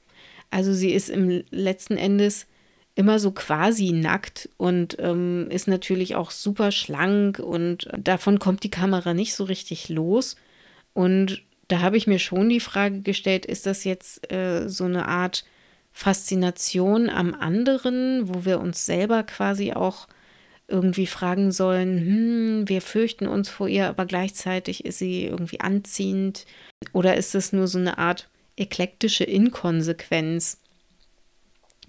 Also 0.50 0.74
sie 0.74 0.92
ist 0.92 1.10
im 1.10 1.44
letzten 1.52 1.98
Endes 1.98 2.48
immer 2.96 3.20
so 3.20 3.32
quasi 3.32 3.92
nackt 3.92 4.50
und 4.58 4.98
ähm, 5.00 5.48
ist 5.52 5.68
natürlich 5.68 6.16
auch 6.16 6.32
super 6.32 6.72
schlank 6.72 7.40
und 7.40 7.88
davon 7.98 8.40
kommt 8.40 8.64
die 8.64 8.72
Kamera 8.72 9.14
nicht 9.14 9.36
so 9.36 9.44
richtig 9.44 9.90
los. 9.90 10.36
Und 10.94 11.44
da 11.68 11.82
habe 11.82 11.98
ich 11.98 12.08
mir 12.08 12.20
schon 12.20 12.50
die 12.50 12.60
Frage 12.60 13.02
gestellt, 13.02 13.46
ist 13.46 13.68
das 13.68 13.84
jetzt 13.84 14.32
äh, 14.34 14.68
so 14.68 14.86
eine 14.86 15.08
Art 15.08 15.46
Faszination 16.00 17.10
am 17.10 17.34
anderen, 17.34 18.30
wo 18.30 18.46
wir 18.46 18.62
uns 18.62 18.86
selber 18.86 19.24
quasi 19.24 19.74
auch 19.74 20.08
irgendwie 20.70 21.08
fragen 21.08 21.52
sollen, 21.52 22.00
hm, 22.00 22.70
wir 22.70 22.82
fürchten 22.82 23.28
uns 23.28 23.50
vor 23.50 23.68
ihr, 23.68 23.90
aber 23.90 24.06
gleichzeitig 24.06 24.86
ist 24.86 25.00
sie 25.00 25.26
irgendwie 25.26 25.60
anziehend. 25.60 26.46
Oder 26.94 27.18
ist 27.18 27.36
es 27.36 27.52
nur 27.52 27.68
so 27.68 27.80
eine 27.80 27.98
Art 27.98 28.30
eklektische 28.56 29.26
Inkonsequenz? 29.26 30.62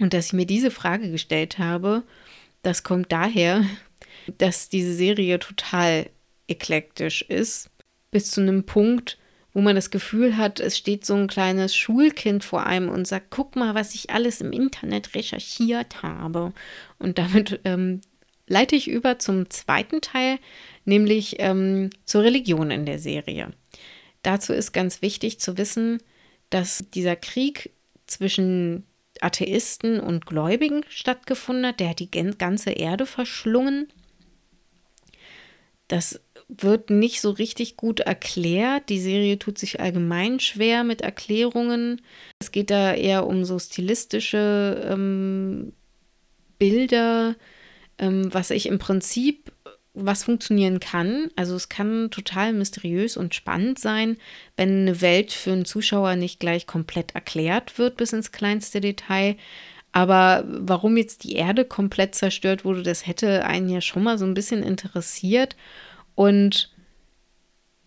Und 0.00 0.12
dass 0.12 0.26
ich 0.26 0.32
mir 0.32 0.46
diese 0.46 0.72
Frage 0.72 1.12
gestellt 1.12 1.58
habe, 1.58 2.02
das 2.64 2.82
kommt 2.82 3.12
daher, 3.12 3.64
dass 4.38 4.68
diese 4.68 4.92
Serie 4.92 5.38
total 5.38 6.10
eklektisch 6.48 7.22
ist, 7.22 7.70
bis 8.10 8.32
zu 8.32 8.40
einem 8.40 8.64
Punkt, 8.64 9.19
wo 9.52 9.60
man 9.60 9.74
das 9.74 9.90
Gefühl 9.90 10.36
hat, 10.36 10.60
es 10.60 10.78
steht 10.78 11.04
so 11.04 11.14
ein 11.14 11.26
kleines 11.26 11.74
Schulkind 11.74 12.44
vor 12.44 12.66
einem 12.66 12.88
und 12.88 13.06
sagt, 13.06 13.26
guck 13.30 13.56
mal, 13.56 13.74
was 13.74 13.94
ich 13.94 14.10
alles 14.10 14.40
im 14.40 14.52
Internet 14.52 15.14
recherchiert 15.14 16.02
habe. 16.02 16.52
Und 16.98 17.18
damit 17.18 17.60
ähm, 17.64 18.00
leite 18.46 18.76
ich 18.76 18.88
über 18.88 19.18
zum 19.18 19.50
zweiten 19.50 20.00
Teil, 20.00 20.38
nämlich 20.84 21.36
ähm, 21.38 21.90
zur 22.04 22.22
Religion 22.22 22.70
in 22.70 22.86
der 22.86 22.98
Serie. 22.98 23.50
Dazu 24.22 24.52
ist 24.52 24.72
ganz 24.72 25.02
wichtig 25.02 25.40
zu 25.40 25.56
wissen, 25.58 26.02
dass 26.50 26.84
dieser 26.94 27.16
Krieg 27.16 27.70
zwischen 28.06 28.84
Atheisten 29.20 30.00
und 30.00 30.26
Gläubigen 30.26 30.84
stattgefunden 30.88 31.66
hat. 31.66 31.80
Der 31.80 31.90
hat 31.90 32.00
die 32.00 32.10
ganze 32.10 32.70
Erde 32.70 33.06
verschlungen. 33.06 33.88
Das 35.88 36.20
wird 36.58 36.90
nicht 36.90 37.20
so 37.20 37.30
richtig 37.30 37.76
gut 37.76 38.00
erklärt. 38.00 38.88
Die 38.88 39.00
Serie 39.00 39.38
tut 39.38 39.58
sich 39.58 39.80
allgemein 39.80 40.40
schwer 40.40 40.84
mit 40.84 41.00
Erklärungen. 41.00 42.02
Es 42.40 42.50
geht 42.50 42.70
da 42.70 42.92
eher 42.94 43.26
um 43.26 43.44
so 43.44 43.58
stilistische 43.58 44.88
ähm, 44.90 45.72
Bilder, 46.58 47.36
ähm, 47.98 48.32
was 48.32 48.50
ich 48.50 48.66
im 48.66 48.78
Prinzip, 48.78 49.52
was 49.94 50.24
funktionieren 50.24 50.80
kann. 50.80 51.30
Also 51.36 51.54
es 51.54 51.68
kann 51.68 52.10
total 52.10 52.52
mysteriös 52.52 53.16
und 53.16 53.34
spannend 53.34 53.78
sein, 53.78 54.16
wenn 54.56 54.82
eine 54.82 55.00
Welt 55.00 55.32
für 55.32 55.52
einen 55.52 55.64
Zuschauer 55.64 56.16
nicht 56.16 56.40
gleich 56.40 56.66
komplett 56.66 57.14
erklärt 57.14 57.78
wird 57.78 57.96
bis 57.96 58.12
ins 58.12 58.32
kleinste 58.32 58.80
Detail. 58.80 59.36
Aber 59.92 60.44
warum 60.46 60.96
jetzt 60.96 61.24
die 61.24 61.34
Erde 61.34 61.64
komplett 61.64 62.14
zerstört 62.14 62.64
wurde, 62.64 62.82
das 62.82 63.06
hätte 63.06 63.44
einen 63.44 63.68
ja 63.68 63.80
schon 63.80 64.04
mal 64.04 64.18
so 64.18 64.24
ein 64.24 64.34
bisschen 64.34 64.62
interessiert. 64.62 65.56
Und 66.14 66.74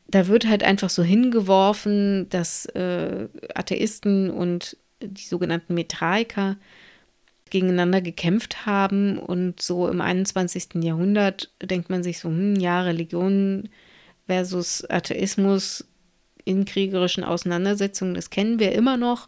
da 0.07 0.27
wird 0.27 0.47
halt 0.47 0.63
einfach 0.63 0.89
so 0.89 1.03
hingeworfen, 1.03 2.29
dass 2.29 2.65
äh, 2.67 3.27
Atheisten 3.55 4.29
und 4.29 4.77
die 5.01 5.25
sogenannten 5.25 5.73
Metraiker 5.73 6.57
gegeneinander 7.49 8.01
gekämpft 8.01 8.65
haben. 8.65 9.17
Und 9.17 9.61
so 9.61 9.87
im 9.87 10.01
21. 10.01 10.83
Jahrhundert 10.83 11.51
denkt 11.61 11.89
man 11.89 12.03
sich 12.03 12.19
so, 12.19 12.29
hm, 12.29 12.55
ja, 12.55 12.81
Religion 12.81 13.69
versus 14.27 14.87
Atheismus 14.89 15.85
in 16.45 16.65
kriegerischen 16.65 17.23
Auseinandersetzungen, 17.23 18.13
das 18.13 18.29
kennen 18.29 18.59
wir 18.59 18.73
immer 18.73 18.97
noch. 18.97 19.27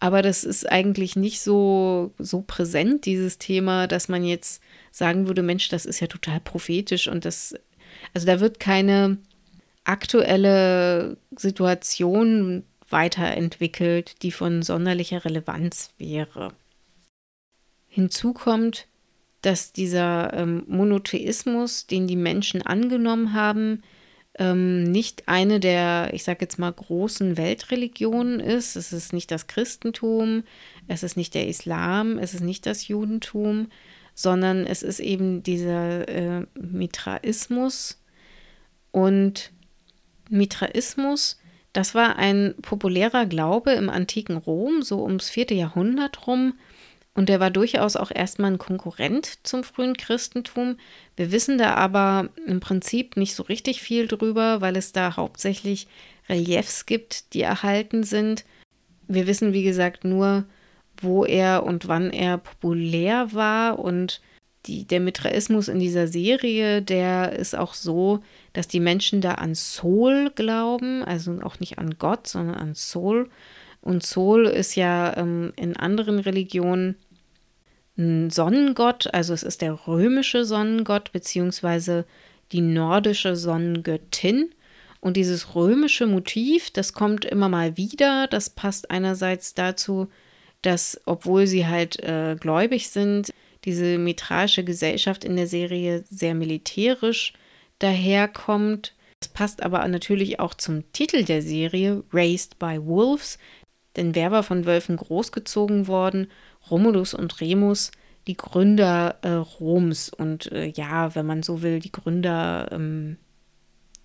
Aber 0.00 0.20
das 0.22 0.42
ist 0.42 0.68
eigentlich 0.68 1.14
nicht 1.14 1.40
so, 1.40 2.12
so 2.18 2.42
präsent, 2.42 3.06
dieses 3.06 3.38
Thema, 3.38 3.86
dass 3.86 4.08
man 4.08 4.24
jetzt 4.24 4.60
sagen 4.90 5.28
würde, 5.28 5.42
Mensch, 5.42 5.68
das 5.68 5.86
ist 5.86 6.00
ja 6.00 6.08
total 6.08 6.40
prophetisch 6.40 7.06
und 7.06 7.24
das 7.24 7.54
also 8.14 8.26
da 8.26 8.40
wird 8.40 8.60
keine 8.60 9.18
aktuelle 9.84 11.16
Situation, 11.36 12.64
weiterentwickelt, 12.92 14.22
die 14.22 14.30
von 14.30 14.62
sonderlicher 14.62 15.24
Relevanz 15.24 15.90
wäre. 15.98 16.52
Hinzu 17.88 18.32
kommt, 18.32 18.86
dass 19.40 19.72
dieser 19.72 20.32
ähm, 20.34 20.64
Monotheismus, 20.68 21.86
den 21.86 22.06
die 22.06 22.16
Menschen 22.16 22.62
angenommen 22.62 23.32
haben, 23.32 23.82
ähm, 24.38 24.84
nicht 24.84 25.28
eine 25.28 25.58
der, 25.58 26.10
ich 26.12 26.24
sage 26.24 26.38
jetzt 26.42 26.58
mal, 26.58 26.72
großen 26.72 27.36
Weltreligionen 27.36 28.40
ist. 28.40 28.76
Es 28.76 28.92
ist 28.92 29.12
nicht 29.12 29.30
das 29.30 29.46
Christentum, 29.46 30.44
es 30.86 31.02
ist 31.02 31.16
nicht 31.16 31.34
der 31.34 31.48
Islam, 31.48 32.18
es 32.18 32.34
ist 32.34 32.42
nicht 32.42 32.64
das 32.66 32.88
Judentum, 32.88 33.68
sondern 34.14 34.66
es 34.66 34.82
ist 34.82 35.00
eben 35.00 35.42
dieser 35.42 36.08
äh, 36.08 36.46
Mitraismus. 36.54 38.02
Und 38.90 39.52
Mitraismus, 40.28 41.40
das 41.72 41.94
war 41.94 42.16
ein 42.16 42.54
populärer 42.62 43.26
Glaube 43.26 43.72
im 43.72 43.88
antiken 43.88 44.36
Rom, 44.36 44.82
so 44.82 45.02
ums 45.02 45.30
vierte 45.30 45.54
Jahrhundert 45.54 46.26
rum. 46.26 46.54
Und 47.14 47.28
der 47.28 47.40
war 47.40 47.50
durchaus 47.50 47.96
auch 47.96 48.10
erstmal 48.10 48.52
ein 48.52 48.58
Konkurrent 48.58 49.46
zum 49.46 49.64
frühen 49.64 49.96
Christentum. 49.96 50.78
Wir 51.14 51.30
wissen 51.30 51.58
da 51.58 51.74
aber 51.74 52.30
im 52.46 52.60
Prinzip 52.60 53.18
nicht 53.18 53.34
so 53.34 53.42
richtig 53.42 53.82
viel 53.82 54.08
drüber, 54.08 54.62
weil 54.62 54.76
es 54.76 54.92
da 54.92 55.16
hauptsächlich 55.16 55.88
Reliefs 56.28 56.86
gibt, 56.86 57.34
die 57.34 57.42
erhalten 57.42 58.02
sind. 58.02 58.44
Wir 59.08 59.26
wissen, 59.26 59.52
wie 59.52 59.62
gesagt, 59.62 60.04
nur, 60.04 60.44
wo 61.02 61.24
er 61.24 61.64
und 61.64 61.88
wann 61.88 62.10
er 62.10 62.38
populär 62.38 63.32
war. 63.32 63.78
Und 63.78 64.20
die, 64.66 64.84
der 64.86 65.00
Mitraismus 65.00 65.68
in 65.68 65.80
dieser 65.80 66.06
Serie, 66.06 66.82
der 66.82 67.32
ist 67.32 67.56
auch 67.56 67.74
so, 67.74 68.20
dass 68.52 68.68
die 68.68 68.80
Menschen 68.80 69.20
da 69.20 69.32
an 69.34 69.54
Sol 69.54 70.30
glauben, 70.34 71.02
also 71.02 71.40
auch 71.42 71.58
nicht 71.60 71.78
an 71.78 71.98
Gott, 71.98 72.26
sondern 72.26 72.56
an 72.56 72.74
Sol. 72.74 73.28
Und 73.80 74.04
Sol 74.04 74.46
ist 74.46 74.76
ja 74.76 75.16
ähm, 75.16 75.52
in 75.56 75.76
anderen 75.76 76.20
Religionen 76.20 76.96
ein 77.98 78.30
Sonnengott, 78.30 79.12
also 79.12 79.34
es 79.34 79.42
ist 79.42 79.60
der 79.60 79.86
römische 79.86 80.44
Sonnengott 80.44 81.12
beziehungsweise 81.12 82.06
die 82.52 82.60
nordische 82.60 83.36
Sonnengöttin. 83.36 84.50
Und 85.00 85.16
dieses 85.16 85.56
römische 85.56 86.06
Motiv, 86.06 86.70
das 86.70 86.92
kommt 86.92 87.24
immer 87.24 87.48
mal 87.48 87.76
wieder. 87.76 88.28
Das 88.28 88.50
passt 88.50 88.90
einerseits 88.92 89.52
dazu, 89.52 90.08
dass, 90.62 91.00
obwohl 91.06 91.46
sie 91.46 91.66
halt 91.66 92.00
äh, 92.00 92.36
gläubig 92.38 92.88
sind, 92.88 93.30
diese 93.64 93.98
mitraische 93.98 94.64
Gesellschaft 94.64 95.24
in 95.24 95.36
der 95.36 95.46
Serie 95.46 96.04
sehr 96.08 96.34
militärisch 96.34 97.32
daherkommt. 97.78 98.94
Das 99.20 99.28
passt 99.28 99.62
aber 99.62 99.86
natürlich 99.86 100.40
auch 100.40 100.54
zum 100.54 100.90
Titel 100.92 101.24
der 101.24 101.42
Serie, 101.42 102.02
Raised 102.12 102.58
by 102.58 102.78
Wolves, 102.84 103.38
denn 103.96 104.14
wer 104.14 104.30
war 104.30 104.42
von 104.42 104.64
Wölfen 104.64 104.96
großgezogen 104.96 105.86
worden? 105.86 106.28
Romulus 106.70 107.14
und 107.14 107.40
Remus, 107.40 107.90
die 108.26 108.36
Gründer 108.36 109.18
äh, 109.22 109.30
Roms 109.30 110.08
und 110.08 110.50
äh, 110.52 110.66
ja, 110.66 111.14
wenn 111.14 111.26
man 111.26 111.42
so 111.42 111.62
will, 111.62 111.80
die 111.80 111.92
Gründer 111.92 112.68
ähm, 112.72 113.16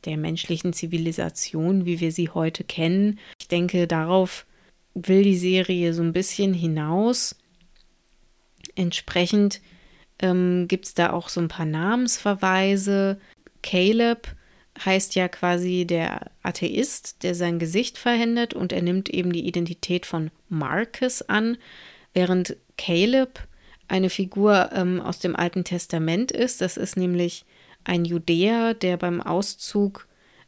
der 0.06 0.18
menschlichen 0.18 0.74
Zivilisation, 0.74 1.86
wie 1.86 2.00
wir 2.00 2.12
sie 2.12 2.30
heute 2.30 2.64
kennen. 2.64 3.20
Ich 3.40 3.48
denke, 3.48 3.88
darauf 3.88 4.46
will 5.06 5.24
die 5.24 5.38
Serie 5.38 5.94
so 5.94 6.02
ein 6.02 6.14
bisschen 6.14 6.54
hinaus. 6.54 7.36
Entsprechend 8.76 9.62
ähm, 10.20 10.68
gibt 10.68 10.86
es 10.86 10.94
da 10.94 11.12
auch 11.12 11.30
so 11.30 11.40
ein 11.40 11.48
paar 11.48 11.66
Namensverweise. 11.66 13.20
Caleb 13.62 14.36
heißt 14.84 15.16
ja 15.16 15.28
quasi 15.28 15.86
der 15.86 16.32
Atheist, 16.44 17.24
der 17.24 17.36
sein 17.36 17.60
Gesicht 17.60 17.98
verhindert 17.98 18.54
und 18.54 18.72
er 18.72 18.82
nimmt 18.82 19.10
eben 19.10 19.32
die 19.34 19.48
Identität 19.48 20.06
von 20.06 20.32
Marcus 20.50 21.22
an, 21.24 21.58
während 22.14 22.58
Caleb 22.78 23.48
eine 23.88 24.10
Figur 24.10 24.70
ähm, 24.74 25.02
aus 25.02 25.20
dem 25.20 25.36
Alten 25.36 25.64
Testament 25.64 26.32
ist. 26.32 26.62
Das 26.62 26.78
ist 26.78 26.98
nämlich 26.98 27.46
ein 27.84 28.06
Judäer, 28.06 28.74
der 28.74 28.98
beim 28.98 29.22
Auszug 29.22 30.07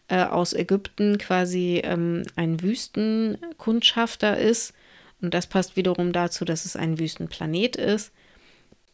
äh, 0.09 0.23
aus 0.23 0.53
Ägypten 0.53 1.17
quasi 1.17 1.81
ähm, 1.83 2.23
ein 2.35 2.61
Wüstenkundschafter 2.61 4.37
ist. 4.37 4.73
Und 5.21 5.33
das 5.33 5.47
passt 5.47 5.75
wiederum 5.75 6.13
dazu, 6.13 6.45
dass 6.45 6.65
es 6.65 6.75
ein 6.75 6.99
Wüstenplanet 6.99 7.75
ist. 7.75 8.11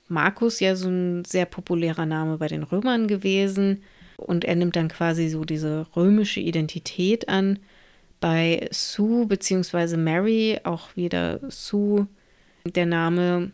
Markus 0.08 0.60
ja 0.60 0.76
so 0.76 0.90
ein 0.90 1.26
sehr 1.26 1.46
populärer 1.46 2.06
Name 2.06 2.38
bei 2.38 2.48
den 2.48 2.64
Römern 2.64 3.08
gewesen. 3.08 3.84
Und 4.18 4.46
er 4.46 4.56
nimmt 4.56 4.76
dann 4.76 4.88
quasi 4.88 5.30
so 5.30 5.46
diese 5.46 5.88
römische 5.96 6.40
Identität 6.40 7.28
an. 7.28 7.60
Bei 8.20 8.68
Sue 8.72 9.26
bzw. 9.26 9.98
Mary 9.98 10.60
auch 10.64 10.96
wieder 10.96 11.40
Sue, 11.50 12.08
der 12.66 12.86
Name 12.86 13.52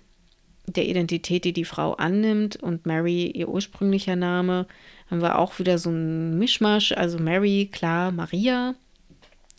der 0.67 0.87
Identität, 0.87 1.43
die 1.45 1.53
die 1.53 1.65
Frau 1.65 1.93
annimmt 1.93 2.55
und 2.57 2.85
Mary 2.85 3.27
ihr 3.31 3.49
ursprünglicher 3.49 4.15
Name, 4.15 4.67
haben 5.11 5.21
wir 5.21 5.37
auch 5.37 5.59
wieder 5.59 5.77
so 5.77 5.91
ein 5.91 6.39
Mischmasch. 6.39 6.93
Also 6.93 7.19
Mary, 7.19 7.69
klar, 7.71 8.11
Maria 8.11 8.73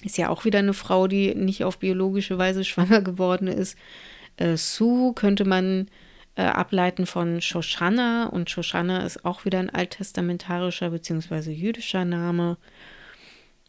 ist 0.02 0.18
ja 0.18 0.30
auch 0.30 0.44
wieder 0.44 0.58
eine 0.58 0.74
Frau, 0.74 1.06
die 1.06 1.34
nicht 1.34 1.62
auf 1.62 1.78
biologische 1.78 2.38
Weise 2.38 2.64
schwanger 2.64 3.02
geworden 3.02 3.46
ist. 3.46 3.76
Äh, 4.38 4.56
Sue 4.56 5.12
könnte 5.14 5.44
man 5.44 5.88
äh, 6.34 6.42
ableiten 6.42 7.04
von 7.04 7.42
Shoshana 7.42 8.26
und 8.26 8.48
Shoshana 8.48 9.04
ist 9.04 9.24
auch 9.24 9.44
wieder 9.44 9.58
ein 9.58 9.70
alttestamentarischer 9.70 10.90
bzw. 10.90 11.52
jüdischer 11.52 12.06
Name. 12.06 12.56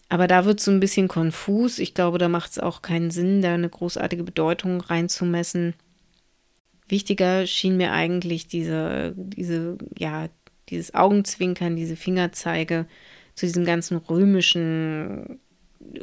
Aber 0.08 0.28
da 0.28 0.46
wird 0.46 0.60
es 0.60 0.66
so 0.66 0.72
ein 0.72 0.80
bisschen 0.80 1.08
konfus. 1.08 1.80
Ich 1.80 1.94
glaube, 1.94 2.18
da 2.18 2.30
macht 2.30 2.52
es 2.52 2.60
auch 2.60 2.82
keinen 2.82 3.12
Sinn, 3.12 3.42
da 3.42 3.54
eine 3.54 3.70
großartige 3.70 4.24
Bedeutung 4.24 4.80
reinzumessen. 4.80 5.74
Wichtiger 6.88 7.48
schien 7.48 7.78
mir 7.78 7.92
eigentlich 7.92 8.48
diese, 8.48 9.14
diese, 9.18 9.78
ja, 9.98 10.30
dieses 10.70 10.94
Augenzwinkern, 10.94 11.76
diese 11.76 11.96
Fingerzeige 11.96 12.86
zu 13.36 13.46
diesem 13.46 13.66
ganzen 13.66 13.98
römischen 13.98 15.40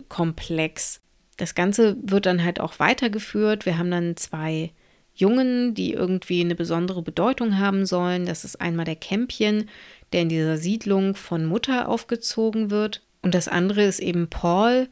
Komplex. 0.09 1.01
Das 1.37 1.55
Ganze 1.55 1.97
wird 2.03 2.27
dann 2.27 2.45
halt 2.45 2.61
auch 2.61 2.79
weitergeführt. 2.79 3.67
Wir 3.67 3.79
haben 3.79 3.91
dann 3.91 4.17
zwei 4.17 4.73
Jungen, 5.15 5.75
die 5.75 5.93
irgendwie 5.93 6.41
eine 6.41 6.55
besondere 6.55 7.03
Bedeutung 7.03 7.59
haben 7.59 7.87
sollen. 7.87 8.27
Das 8.27 8.45
ist 8.45 8.61
einmal 8.61 8.85
der 8.85 8.97
Kämpchen, 8.97 9.69
der 10.13 10.23
in 10.23 10.29
dieser 10.29 10.57
Siedlung 10.57 11.15
von 11.15 11.47
Mutter 11.47 11.89
aufgezogen 11.89 12.71
wird. 12.71 13.03
Und 13.23 13.35
das 13.35 13.49
andere 13.49 13.85
ist 13.85 14.01
eben 14.01 14.29
Paul, 14.29 14.89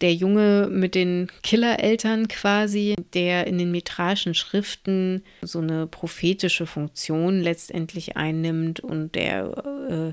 der 0.00 0.14
Junge 0.14 0.68
mit 0.70 0.94
den 0.94 1.30
Killereltern 1.42 2.28
quasi, 2.28 2.96
der 3.12 3.46
in 3.46 3.58
den 3.58 3.70
metrischen 3.70 4.34
Schriften 4.34 5.22
so 5.42 5.58
eine 5.58 5.86
prophetische 5.86 6.66
Funktion 6.66 7.40
letztendlich 7.40 8.16
einnimmt 8.16 8.80
und 8.80 9.14
der 9.14 10.12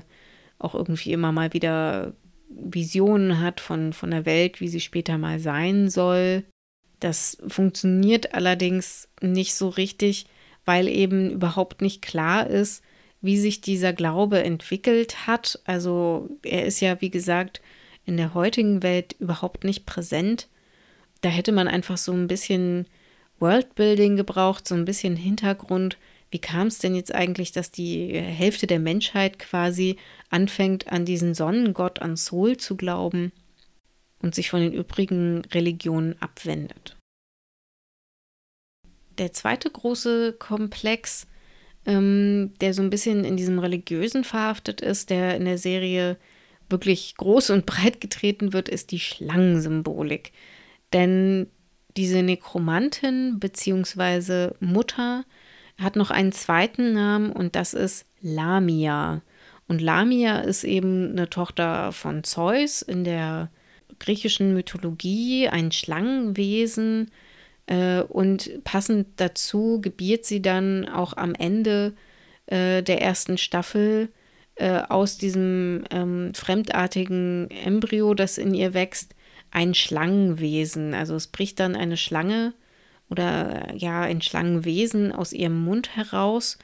auch 0.58 0.74
irgendwie 0.74 1.12
immer 1.12 1.32
mal 1.32 1.52
wieder 1.52 2.12
Visionen 2.50 3.40
hat 3.40 3.60
von, 3.60 3.92
von 3.92 4.10
der 4.10 4.26
Welt, 4.26 4.60
wie 4.60 4.68
sie 4.68 4.80
später 4.80 5.18
mal 5.18 5.38
sein 5.38 5.88
soll. 5.88 6.44
Das 7.00 7.38
funktioniert 7.46 8.34
allerdings 8.34 9.08
nicht 9.22 9.54
so 9.54 9.68
richtig, 9.68 10.26
weil 10.64 10.88
eben 10.88 11.30
überhaupt 11.30 11.80
nicht 11.80 12.02
klar 12.02 12.46
ist, 12.46 12.82
wie 13.20 13.38
sich 13.38 13.60
dieser 13.60 13.92
Glaube 13.92 14.42
entwickelt 14.42 15.26
hat. 15.26 15.60
Also 15.64 16.28
er 16.42 16.66
ist 16.66 16.80
ja, 16.80 17.00
wie 17.00 17.10
gesagt, 17.10 17.60
in 18.08 18.16
der 18.16 18.34
heutigen 18.34 18.82
Welt 18.82 19.14
überhaupt 19.20 19.64
nicht 19.64 19.86
präsent. 19.86 20.48
Da 21.20 21.28
hätte 21.28 21.52
man 21.52 21.68
einfach 21.68 21.96
so 21.96 22.12
ein 22.12 22.26
bisschen 22.26 22.86
Worldbuilding 23.38 24.16
gebraucht, 24.16 24.66
so 24.66 24.74
ein 24.74 24.84
bisschen 24.84 25.14
Hintergrund. 25.14 25.96
Wie 26.30 26.40
kam 26.40 26.66
es 26.66 26.78
denn 26.78 26.94
jetzt 26.94 27.14
eigentlich, 27.14 27.52
dass 27.52 27.70
die 27.70 28.12
Hälfte 28.12 28.66
der 28.66 28.80
Menschheit 28.80 29.38
quasi 29.38 29.96
anfängt, 30.30 30.88
an 30.90 31.04
diesen 31.04 31.34
Sonnengott, 31.34 32.00
an 32.00 32.16
Sol 32.16 32.56
zu 32.56 32.76
glauben? 32.76 33.32
und 34.20 34.34
sich 34.34 34.50
von 34.50 34.60
den 34.60 34.72
übrigen 34.72 35.44
Religionen 35.52 36.20
abwendet. 36.20 36.96
Der 39.18 39.32
zweite 39.32 39.70
große 39.70 40.34
Komplex, 40.34 41.26
ähm, 41.86 42.52
der 42.60 42.74
so 42.74 42.82
ein 42.82 42.90
bisschen 42.90 43.24
in 43.24 43.36
diesem 43.36 43.58
religiösen 43.58 44.24
verhaftet 44.24 44.80
ist, 44.80 45.10
der 45.10 45.36
in 45.36 45.44
der 45.44 45.58
Serie 45.58 46.16
wirklich 46.68 47.14
groß 47.16 47.50
und 47.50 47.66
breit 47.66 48.00
getreten 48.00 48.52
wird, 48.52 48.68
ist 48.68 48.90
die 48.90 49.00
Schlangensymbolik. 49.00 50.32
Denn 50.92 51.48
diese 51.96 52.22
Nekromantin 52.22 53.38
bzw. 53.38 54.50
Mutter 54.60 55.24
hat 55.78 55.96
noch 55.96 56.10
einen 56.10 56.32
zweiten 56.32 56.92
Namen 56.92 57.32
und 57.32 57.56
das 57.56 57.74
ist 57.74 58.06
Lamia. 58.20 59.22
Und 59.68 59.80
Lamia 59.80 60.38
ist 60.40 60.64
eben 60.64 61.10
eine 61.10 61.28
Tochter 61.28 61.92
von 61.92 62.24
Zeus 62.24 62.82
in 62.82 63.04
der 63.04 63.50
griechischen 63.98 64.54
Mythologie 64.54 65.48
ein 65.48 65.72
Schlangenwesen 65.72 67.10
äh, 67.66 68.00
und 68.02 68.64
passend 68.64 69.08
dazu 69.16 69.80
gebiert 69.80 70.24
sie 70.24 70.40
dann 70.40 70.88
auch 70.88 71.16
am 71.16 71.34
Ende 71.34 71.94
äh, 72.46 72.82
der 72.82 73.02
ersten 73.02 73.38
Staffel 73.38 74.08
äh, 74.58 74.82
aus 74.88 75.18
diesem 75.18 75.84
ähm, 75.90 76.32
fremdartigen 76.34 77.48
Embryo, 77.64 78.14
das 78.14 78.38
in 78.38 78.54
ihr 78.54 78.74
wächst, 78.74 79.14
ein 79.50 79.74
Schlangenwesen. 79.74 80.94
Also 80.94 81.14
es 81.14 81.28
bricht 81.28 81.60
dann 81.60 81.76
eine 81.76 81.96
Schlange 81.96 82.52
oder 83.08 83.74
ja 83.74 84.02
ein 84.02 84.20
Schlangenwesen 84.20 85.12
aus 85.12 85.32
ihrem 85.32 85.64
Mund 85.64 85.96
heraus, 85.96 86.58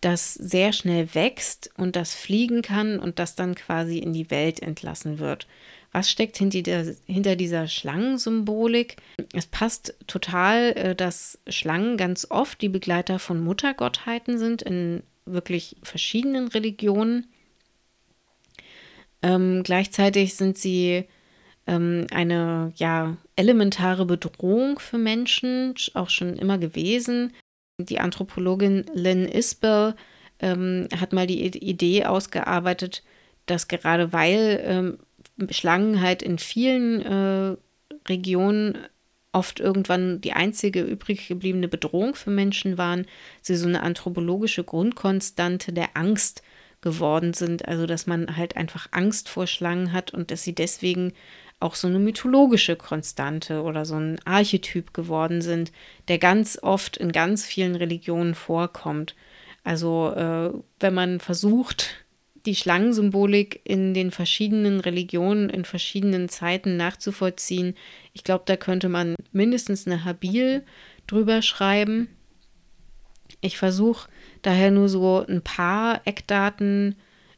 das 0.00 0.34
sehr 0.34 0.72
schnell 0.72 1.14
wächst 1.14 1.70
und 1.76 1.96
das 1.96 2.14
fliegen 2.14 2.62
kann 2.62 2.98
und 2.98 3.18
das 3.18 3.36
dann 3.36 3.54
quasi 3.54 3.98
in 3.98 4.12
die 4.12 4.30
Welt 4.30 4.60
entlassen 4.60 5.18
wird. 5.18 5.46
Was 5.92 6.10
steckt 6.10 6.36
hinter 6.36 7.36
dieser 7.36 7.68
Schlangensymbolik? 7.68 8.96
Es 9.32 9.46
passt 9.46 9.94
total, 10.08 10.72
äh, 10.76 10.94
dass 10.96 11.38
Schlangen 11.46 11.96
ganz 11.96 12.26
oft 12.30 12.60
die 12.60 12.68
Begleiter 12.68 13.20
von 13.20 13.40
Muttergottheiten 13.40 14.38
sind 14.38 14.62
in 14.62 15.04
wirklich 15.24 15.76
verschiedenen 15.82 16.48
Religionen. 16.48 17.28
Ähm, 19.24 19.62
gleichzeitig 19.62 20.34
sind 20.34 20.58
sie 20.58 21.04
ähm, 21.66 22.06
eine 22.12 22.72
ja, 22.76 23.16
elementare 23.36 24.04
Bedrohung 24.04 24.78
für 24.78 24.98
Menschen, 24.98 25.74
auch 25.94 26.10
schon 26.10 26.36
immer 26.36 26.58
gewesen. 26.58 27.32
Die 27.80 28.00
Anthropologin 28.00 28.84
Lynn 28.92 29.26
Isbell 29.26 29.94
ähm, 30.40 30.88
hat 30.94 31.14
mal 31.14 31.26
die 31.26 31.42
Idee 31.42 32.04
ausgearbeitet, 32.04 33.02
dass 33.46 33.66
gerade 33.66 34.12
weil 34.12 34.62
ähm, 34.62 34.98
Schlangen 35.50 36.02
halt 36.02 36.22
in 36.22 36.38
vielen 36.38 37.00
äh, 37.00 37.56
Regionen 38.06 38.76
oft 39.32 39.58
irgendwann 39.58 40.20
die 40.20 40.34
einzige 40.34 40.82
übrig 40.82 41.28
gebliebene 41.28 41.68
Bedrohung 41.68 42.14
für 42.14 42.30
Menschen 42.30 42.76
waren, 42.76 43.06
sie 43.40 43.56
so 43.56 43.66
eine 43.66 43.82
anthropologische 43.82 44.64
Grundkonstante 44.64 45.72
der 45.72 45.96
Angst 45.96 46.42
geworden 46.84 47.34
sind. 47.34 47.66
Also 47.66 47.86
dass 47.86 48.06
man 48.06 48.36
halt 48.36 48.56
einfach 48.56 48.86
Angst 48.92 49.28
vor 49.28 49.48
Schlangen 49.48 49.92
hat 49.92 50.14
und 50.14 50.30
dass 50.30 50.44
sie 50.44 50.54
deswegen 50.54 51.12
auch 51.58 51.74
so 51.74 51.88
eine 51.88 51.98
mythologische 51.98 52.76
Konstante 52.76 53.62
oder 53.62 53.84
so 53.84 53.96
ein 53.96 54.20
Archetyp 54.24 54.92
geworden 54.94 55.40
sind, 55.40 55.72
der 56.06 56.18
ganz 56.18 56.58
oft 56.62 56.96
in 56.96 57.10
ganz 57.10 57.44
vielen 57.44 57.74
Religionen 57.74 58.34
vorkommt. 58.34 59.16
Also 59.64 60.12
äh, 60.14 60.52
wenn 60.78 60.94
man 60.94 61.20
versucht, 61.20 62.04
die 62.44 62.54
Schlangensymbolik 62.54 63.62
in 63.64 63.94
den 63.94 64.10
verschiedenen 64.10 64.78
Religionen 64.80 65.48
in 65.48 65.64
verschiedenen 65.64 66.28
Zeiten 66.28 66.76
nachzuvollziehen, 66.76 67.74
ich 68.12 68.24
glaube, 68.24 68.44
da 68.46 68.56
könnte 68.56 68.90
man 68.90 69.14
mindestens 69.32 69.86
eine 69.86 70.04
Habil 70.04 70.64
drüber 71.06 71.40
schreiben. 71.40 72.08
Ich 73.40 73.56
versuche 73.56 74.08
daher 74.46 74.70
nur 74.70 74.88
so 74.88 75.24
ein 75.26 75.42
paar 75.42 76.00
Eckdaten 76.04 76.96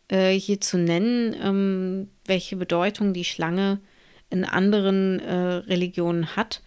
äh, 0.09 0.33
hier 0.33 0.61
zu 0.61 0.79
nennen, 0.79 1.35
ähm, 1.43 2.09
welche 2.25 2.57
Bedeutung 2.57 3.13
die 3.13 3.25
Schlange 3.25 3.81
in 4.31 4.45
anderen 4.45 5.21
äh, 5.21 5.35
Religionen 5.35 6.37
hat. 6.37 6.63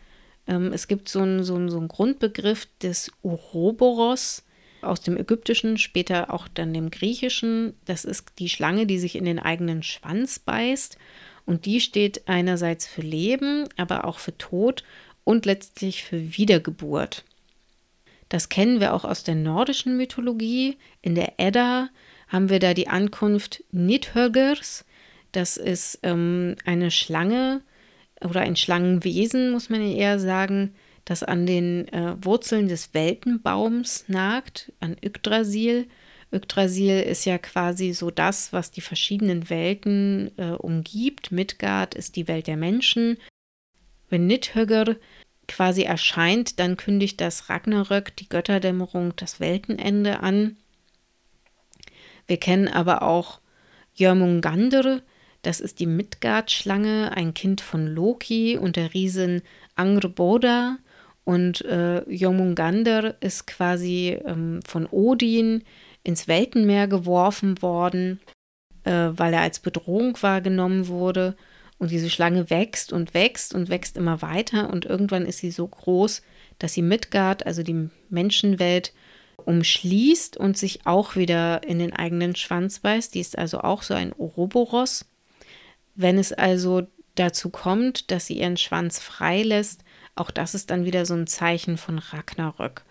Ähm, 0.48 0.72
es 0.74 0.88
gibt 0.88 1.10
so 1.10 1.20
einen 1.20 1.44
so 1.44 1.70
so 1.70 1.80
ein 1.80 1.88
Grundbegriff 1.88 2.68
des 2.82 3.12
Ouroboros 3.24 4.44
aus 4.82 5.02
dem 5.02 5.18
Ägyptischen, 5.18 5.78
später 5.78 6.34
auch 6.34 6.48
dann 6.48 6.74
dem 6.74 6.90
Griechischen. 6.90 7.74
Das 7.86 8.06
ist 8.06 8.34
die 8.40 8.50
Schlange, 8.50 8.86
die 8.86 8.98
sich 8.98 9.16
in 9.16 9.26
den 9.26 9.40
eigenen 9.40 9.84
Schwanz 9.84 10.40
beißt. 10.40 10.98
Und 11.46 11.66
die 11.66 11.82
steht 11.82 12.28
einerseits 12.28 12.86
für 12.86 13.02
Leben, 13.02 13.68
aber 13.76 14.06
auch 14.06 14.20
für 14.20 14.38
Tod 14.38 14.84
und 15.24 15.46
letztlich 15.46 16.04
für 16.04 16.38
Wiedergeburt. 16.38 17.26
Das 18.30 18.50
kennen 18.50 18.80
wir 18.80 18.94
auch 18.94 19.04
aus 19.04 19.24
der 19.24 19.36
nordischen 19.36 19.98
Mythologie. 19.98 20.78
In 21.02 21.16
der 21.16 21.34
Edda 21.38 21.90
haben 22.28 22.50
wir 22.50 22.60
da 22.60 22.74
die 22.76 22.88
Ankunft 22.88 23.64
Nidhöggers. 23.72 24.86
Das 25.32 25.58
ist 25.58 26.00
ähm, 26.04 26.56
eine 26.64 26.92
Schlange 26.92 27.62
oder 28.24 28.42
ein 28.42 28.56
Schlangenwesen, 28.56 29.52
muss 29.52 29.70
man 29.70 29.82
eher 29.82 30.20
sagen, 30.20 30.76
das 31.06 31.24
an 31.24 31.46
den 31.46 31.88
äh, 31.88 32.16
Wurzeln 32.24 32.68
des 32.68 32.94
Weltenbaums 32.94 34.06
nagt, 34.08 34.72
an 34.80 34.96
Yggdrasil. 35.04 35.88
Yggdrasil 36.32 37.00
ist 37.02 37.26
ja 37.26 37.40
quasi 37.40 37.94
so 37.94 38.12
das, 38.12 38.54
was 38.54 38.70
die 38.70 38.82
verschiedenen 38.82 39.50
Welten 39.50 40.32
äh, 40.38 40.52
umgibt. 40.52 41.32
Midgard 41.32 41.96
ist 41.96 42.16
die 42.16 42.28
Welt 42.28 42.46
der 42.46 42.58
Menschen. 42.58 43.18
Wenn 44.10 44.28
Nidhögger 44.28 44.98
quasi 45.50 45.84
erscheint, 45.84 46.60
dann 46.60 46.78
kündigt 46.78 47.20
das 47.20 47.50
Ragnarök, 47.50 48.16
die 48.16 48.30
Götterdämmerung, 48.30 49.14
das 49.18 49.40
Weltenende 49.40 50.22
an. 50.22 50.56
Wir 52.28 52.38
kennen 52.38 52.68
aber 52.68 53.02
auch 53.02 53.42
Jörmungandr, 53.94 55.02
das 55.42 55.60
ist 55.60 55.80
die 55.80 55.86
Midgard-Schlange, 55.86 57.12
ein 57.16 57.34
Kind 57.34 57.62
von 57.62 57.88
Loki 57.88 58.58
und 58.58 58.76
der 58.76 58.94
Riesin 58.94 59.42
Angrboda. 59.76 60.78
Und 61.24 61.62
äh, 61.66 62.02
Jomungandr 62.10 63.16
ist 63.22 63.48
quasi 63.48 64.18
ähm, 64.26 64.62
von 64.66 64.88
Odin 64.88 65.64
ins 66.04 66.28
Weltenmeer 66.28 66.88
geworfen 66.88 67.62
worden, 67.62 68.20
äh, 68.84 69.10
weil 69.12 69.34
er 69.34 69.42
als 69.42 69.60
Bedrohung 69.60 70.18
wahrgenommen 70.22 70.88
wurde. 70.88 71.36
Und 71.80 71.92
diese 71.92 72.10
Schlange 72.10 72.50
wächst 72.50 72.94
und 72.94 73.14
wächst 73.14 73.56
und 73.56 73.70
wächst 73.70 73.98
immer 73.98 74.22
weiter. 74.22 74.70
Und 74.70 74.86
irgendwann 74.86 75.26
ist 75.26 75.40
sie 75.40 75.52
so 75.52 75.68
groß, 75.68 76.22
dass 76.60 76.74
sie 76.74 76.82
Midgard, 76.82 77.46
also 77.46 77.64
die 77.64 77.90
Menschenwelt, 78.10 78.94
umschließt 79.38 80.38
und 80.38 80.58
sich 80.58 80.86
auch 80.86 81.16
wieder 81.16 81.64
in 81.64 81.80
den 81.80 81.94
eigenen 81.94 82.36
Schwanz 82.36 82.80
beißt. 82.80 83.16
Die 83.16 83.22
ist 83.22 83.38
also 83.38 83.62
auch 83.62 83.82
so 83.82 83.94
ein 83.94 84.14
Ouroboros. 84.14 85.06
Wenn 85.96 86.18
es 86.18 86.34
also 86.34 86.84
dazu 87.16 87.50
kommt, 87.50 88.12
dass 88.12 88.26
sie 88.26 88.40
ihren 88.40 88.58
Schwanz 88.58 89.00
freilässt, 89.00 89.84
auch 90.16 90.32
das 90.32 90.54
ist 90.54 90.70
dann 90.70 90.86
wieder 90.86 91.06
so 91.06 91.14
ein 91.14 91.28
Zeichen 91.28 91.78
von 91.78 92.00
Ragnarök. 92.00 92.84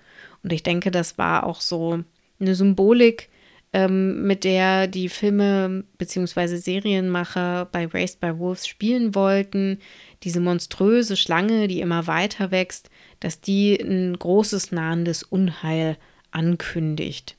Und 0.42 0.52
ich 0.52 0.62
denke, 0.62 0.90
das 0.90 1.18
war 1.18 1.44
auch 1.44 1.60
so 1.60 2.02
eine 2.40 2.54
Symbolik, 2.54 3.28
ähm, 3.72 4.26
mit 4.26 4.44
der 4.44 4.86
die 4.86 5.08
Filme 5.08 5.84
bzw. 5.98 6.56
Serienmacher 6.56 7.66
bei 7.70 7.86
Raised 7.86 8.20
by 8.20 8.38
Wolves 8.38 8.66
spielen 8.66 9.14
wollten. 9.14 9.78
Diese 10.22 10.40
monströse 10.40 11.16
Schlange, 11.16 11.68
die 11.68 11.80
immer 11.80 12.06
weiter 12.06 12.50
wächst, 12.50 12.90
dass 13.20 13.40
die 13.40 13.78
ein 13.78 14.18
großes 14.18 14.72
nahendes 14.72 15.22
Unheil 15.22 15.96
ankündigt. 16.30 17.36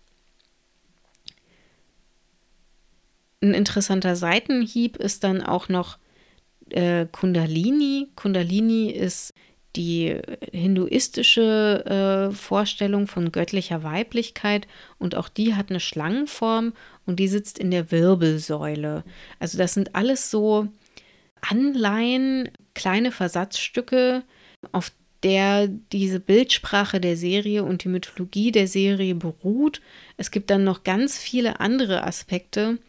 Ein 3.42 3.54
interessanter 3.54 4.16
Seitenhieb 4.16 4.98
ist 4.98 5.24
dann 5.24 5.42
auch 5.42 5.70
noch 5.70 5.98
äh, 6.72 7.06
Kundalini. 7.12 8.10
Kundalini 8.16 8.92
ist 8.92 9.34
die 9.80 10.20
hinduistische 10.52 12.30
äh, 12.32 12.36
Vorstellung 12.36 13.08
von 13.08 13.32
göttlicher 13.32 13.82
Weiblichkeit 13.82 14.68
und 14.98 15.16
auch 15.16 15.30
die 15.30 15.56
hat 15.56 15.70
eine 15.70 15.80
Schlangenform 15.80 16.74
und 17.06 17.18
die 17.18 17.30
sitzt 17.30 17.58
in 17.58 17.72
der 17.72 17.90
Wirbelsäule. 17.90 19.06
Also 19.40 19.58
das 19.58 19.74
sind 19.74 19.96
alles 19.96 20.30
so 20.30 20.68
Anleihen, 21.40 22.50
kleine 22.74 23.14
Versatzstücke, 23.14 24.24
auf 24.74 24.92
der 25.24 25.70
diese 25.70 26.20
Bildsprache 26.20 27.00
der 27.00 27.16
Serie 27.16 27.64
und 27.64 27.86
die 27.86 27.90
Mythologie 27.90 28.52
der 28.52 28.68
Serie 28.68 29.16
beruht. 29.16 29.80
Es 30.18 30.30
gibt 30.30 30.50
dann 30.50 30.66
noch 30.66 30.84
ganz 30.84 31.18
viele 31.18 31.62
andere 31.62 32.04
Aspekte, 32.04 32.80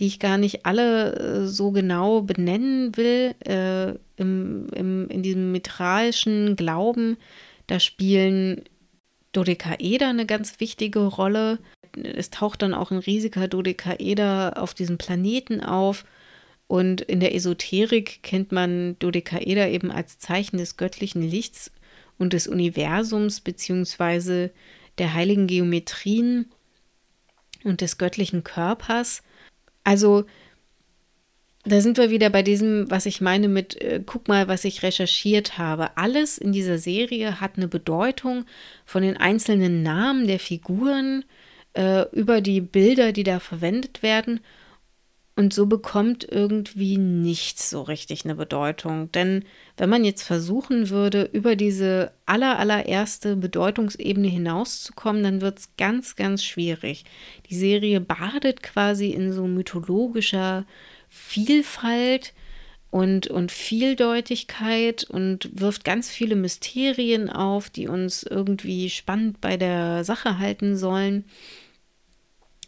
die 0.00 0.06
ich 0.06 0.18
gar 0.18 0.38
nicht 0.38 0.64
alle 0.64 1.14
äh, 1.16 1.46
so 1.46 1.72
genau 1.72 2.22
benennen 2.22 2.96
will. 2.96 3.34
Äh, 3.40 3.98
im, 4.18 4.68
im, 4.74 5.08
in 5.08 5.22
diesem 5.22 5.52
mitralischen 5.52 6.56
Glauben, 6.56 7.16
da 7.66 7.80
spielen 7.80 8.62
Dodekaeder 9.32 10.08
eine 10.08 10.26
ganz 10.26 10.60
wichtige 10.60 11.00
Rolle. 11.00 11.58
Es 12.02 12.30
taucht 12.30 12.62
dann 12.62 12.74
auch 12.74 12.90
ein 12.90 12.98
riesiger 12.98 13.46
Dodekaeder 13.48 14.54
auf 14.56 14.74
diesem 14.74 14.98
Planeten 14.98 15.60
auf. 15.60 16.04
Und 16.66 17.00
in 17.00 17.20
der 17.20 17.34
Esoterik 17.34 18.22
kennt 18.22 18.52
man 18.52 18.98
Dodekaeder 18.98 19.68
eben 19.68 19.90
als 19.90 20.18
Zeichen 20.18 20.58
des 20.58 20.76
göttlichen 20.76 21.22
Lichts 21.22 21.70
und 22.18 22.32
des 22.32 22.46
Universums 22.46 23.40
beziehungsweise 23.40 24.50
der 24.98 25.14
heiligen 25.14 25.46
Geometrien 25.46 26.46
und 27.64 27.80
des 27.80 27.96
göttlichen 27.98 28.44
Körpers. 28.44 29.22
Also 29.84 30.24
da 31.68 31.80
sind 31.80 31.98
wir 31.98 32.10
wieder 32.10 32.30
bei 32.30 32.42
diesem, 32.42 32.90
was 32.90 33.06
ich 33.06 33.20
meine 33.20 33.48
mit, 33.48 33.80
äh, 33.80 34.02
guck 34.04 34.28
mal, 34.28 34.48
was 34.48 34.64
ich 34.64 34.82
recherchiert 34.82 35.58
habe. 35.58 35.96
Alles 35.96 36.38
in 36.38 36.52
dieser 36.52 36.78
Serie 36.78 37.40
hat 37.40 37.56
eine 37.56 37.68
Bedeutung 37.68 38.44
von 38.84 39.02
den 39.02 39.16
einzelnen 39.16 39.82
Namen 39.82 40.26
der 40.26 40.40
Figuren 40.40 41.24
äh, 41.74 42.04
über 42.12 42.40
die 42.40 42.60
Bilder, 42.60 43.12
die 43.12 43.24
da 43.24 43.40
verwendet 43.40 44.02
werden. 44.02 44.40
Und 45.36 45.54
so 45.54 45.66
bekommt 45.66 46.26
irgendwie 46.28 46.98
nichts 46.98 47.70
so 47.70 47.82
richtig 47.82 48.24
eine 48.24 48.34
Bedeutung. 48.34 49.12
Denn 49.12 49.44
wenn 49.76 49.88
man 49.88 50.04
jetzt 50.04 50.24
versuchen 50.24 50.90
würde, 50.90 51.30
über 51.32 51.54
diese 51.54 52.10
aller, 52.26 52.58
allererste 52.58 53.36
Bedeutungsebene 53.36 54.26
hinauszukommen, 54.26 55.22
dann 55.22 55.40
wird 55.40 55.60
es 55.60 55.76
ganz, 55.76 56.16
ganz 56.16 56.42
schwierig. 56.42 57.04
Die 57.48 57.54
Serie 57.54 58.00
badet 58.00 58.64
quasi 58.64 59.10
in 59.10 59.32
so 59.32 59.46
mythologischer 59.46 60.66
Vielfalt. 61.08 62.34
und, 62.90 63.26
und 63.26 63.52
Vieldeutigkeit 63.52 65.04
und 65.04 65.50
wirft 65.52 65.84
ganz 65.84 66.08
viele 66.08 66.36
Mysterien 66.36 67.28
auf, 67.28 67.68
die 67.68 67.86
uns 67.86 68.22
irgendwie 68.22 68.88
spannend 68.88 69.40
bei 69.40 69.56
der 69.56 70.04
Sache 70.04 70.38
halten 70.38 70.76
sollen. 70.76 71.24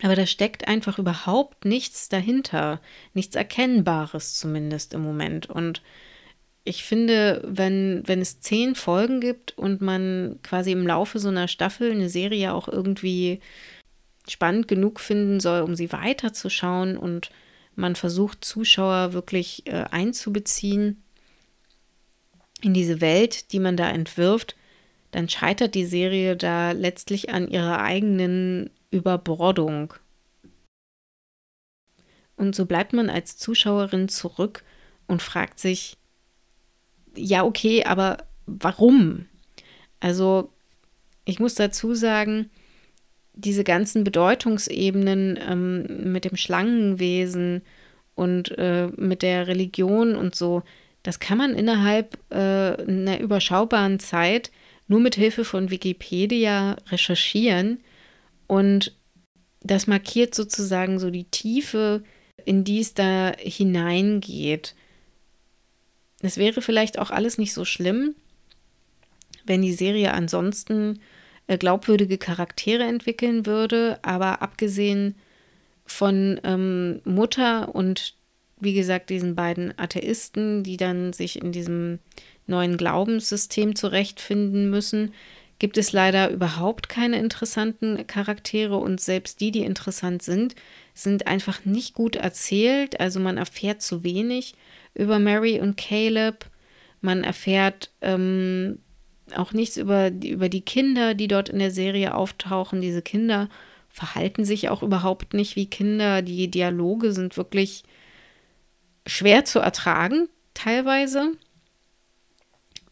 Aber 0.02 0.16
da 0.16 0.26
steckt 0.26 0.68
einfach 0.68 0.98
überhaupt 0.98 1.64
nichts 1.64 2.08
dahinter, 2.08 2.80
nichts 3.14 3.36
Erkennbares 3.36 4.38
zumindest 4.38 4.94
im 4.94 5.02
Moment. 5.02 5.48
Und 5.48 5.82
ich 6.64 6.84
finde, 6.84 7.42
wenn, 7.46 8.02
wenn 8.06 8.20
es 8.20 8.40
zehn 8.40 8.74
Folgen 8.74 9.20
gibt 9.20 9.56
und 9.56 9.80
man 9.80 10.38
quasi 10.42 10.72
im 10.72 10.86
Laufe 10.86 11.18
so 11.18 11.28
einer 11.28 11.48
Staffel 11.48 11.90
eine 11.90 12.08
Serie 12.08 12.52
auch 12.54 12.68
irgendwie 12.68 13.40
spannend 14.28 14.68
genug 14.68 15.00
finden 15.00 15.40
soll, 15.40 15.62
um 15.62 15.74
sie 15.74 15.92
weiterzuschauen 15.92 16.96
und 16.96 17.30
man 17.74 17.96
versucht, 17.96 18.44
Zuschauer 18.44 19.12
wirklich 19.12 19.66
äh, 19.66 19.84
einzubeziehen 19.90 21.02
in 22.60 22.74
diese 22.74 23.00
Welt, 23.00 23.52
die 23.52 23.58
man 23.58 23.76
da 23.76 23.88
entwirft, 23.90 24.56
dann 25.12 25.28
scheitert 25.28 25.74
die 25.74 25.86
Serie 25.86 26.36
da 26.36 26.72
letztlich 26.72 27.30
an 27.30 27.48
ihrer 27.48 27.80
eigenen 27.80 28.70
Überbordung. 28.90 29.94
Und 32.36 32.54
so 32.54 32.66
bleibt 32.66 32.92
man 32.92 33.10
als 33.10 33.36
Zuschauerin 33.36 34.08
zurück 34.08 34.64
und 35.06 35.22
fragt 35.22 35.58
sich, 35.58 35.96
ja, 37.14 37.44
okay, 37.44 37.84
aber 37.84 38.18
warum? 38.46 39.26
Also, 39.98 40.52
ich 41.24 41.38
muss 41.38 41.54
dazu 41.54 41.94
sagen, 41.94 42.50
diese 43.40 43.64
ganzen 43.64 44.04
Bedeutungsebenen 44.04 45.38
ähm, 45.48 46.12
mit 46.12 46.24
dem 46.24 46.36
Schlangenwesen 46.36 47.62
und 48.14 48.56
äh, 48.58 48.88
mit 48.96 49.22
der 49.22 49.46
Religion 49.46 50.14
und 50.14 50.34
so, 50.34 50.62
das 51.02 51.18
kann 51.18 51.38
man 51.38 51.54
innerhalb 51.54 52.18
äh, 52.30 52.36
einer 52.36 53.20
überschaubaren 53.20 53.98
Zeit 53.98 54.50
nur 54.88 55.00
mit 55.00 55.14
Hilfe 55.14 55.44
von 55.44 55.70
Wikipedia 55.70 56.76
recherchieren 56.90 57.80
und 58.46 58.94
das 59.62 59.86
markiert 59.86 60.34
sozusagen 60.34 60.98
so 60.98 61.10
die 61.10 61.24
Tiefe, 61.24 62.02
in 62.44 62.64
die 62.64 62.80
es 62.80 62.94
da 62.94 63.32
hineingeht. 63.38 64.74
Es 66.22 66.36
wäre 66.36 66.62
vielleicht 66.62 66.98
auch 66.98 67.10
alles 67.10 67.38
nicht 67.38 67.52
so 67.52 67.64
schlimm, 67.64 68.14
wenn 69.44 69.62
die 69.62 69.72
Serie 69.72 70.12
ansonsten 70.12 71.00
glaubwürdige 71.58 72.18
Charaktere 72.18 72.84
entwickeln 72.84 73.46
würde, 73.46 73.98
aber 74.02 74.42
abgesehen 74.42 75.16
von 75.84 76.40
ähm, 76.44 77.00
Mutter 77.04 77.74
und 77.74 78.14
wie 78.60 78.74
gesagt 78.74 79.10
diesen 79.10 79.34
beiden 79.34 79.76
Atheisten, 79.78 80.62
die 80.62 80.76
dann 80.76 81.12
sich 81.12 81.40
in 81.40 81.50
diesem 81.50 81.98
neuen 82.46 82.76
Glaubenssystem 82.76 83.74
zurechtfinden 83.74 84.70
müssen, 84.70 85.12
gibt 85.58 85.76
es 85.78 85.92
leider 85.92 86.30
überhaupt 86.30 86.88
keine 86.88 87.18
interessanten 87.18 88.06
Charaktere 88.06 88.76
und 88.76 89.00
selbst 89.00 89.40
die, 89.40 89.50
die 89.50 89.62
interessant 89.62 90.22
sind, 90.22 90.54
sind 90.94 91.26
einfach 91.26 91.64
nicht 91.64 91.94
gut 91.94 92.16
erzählt. 92.16 92.98
Also 92.98 93.20
man 93.20 93.36
erfährt 93.36 93.82
zu 93.82 94.02
wenig 94.02 94.54
über 94.94 95.18
Mary 95.18 95.60
und 95.60 95.76
Caleb. 95.76 96.46
Man 97.02 97.24
erfährt 97.24 97.90
ähm, 98.00 98.78
auch 99.36 99.52
nichts 99.52 99.76
über, 99.76 100.10
über 100.10 100.48
die 100.48 100.62
Kinder, 100.62 101.14
die 101.14 101.28
dort 101.28 101.48
in 101.48 101.58
der 101.58 101.70
Serie 101.70 102.14
auftauchen. 102.14 102.80
Diese 102.80 103.02
Kinder 103.02 103.48
verhalten 103.88 104.44
sich 104.44 104.68
auch 104.68 104.82
überhaupt 104.82 105.34
nicht 105.34 105.56
wie 105.56 105.66
Kinder. 105.66 106.22
Die 106.22 106.50
Dialoge 106.50 107.12
sind 107.12 107.36
wirklich 107.36 107.82
schwer 109.06 109.44
zu 109.44 109.58
ertragen, 109.58 110.28
teilweise. 110.54 111.32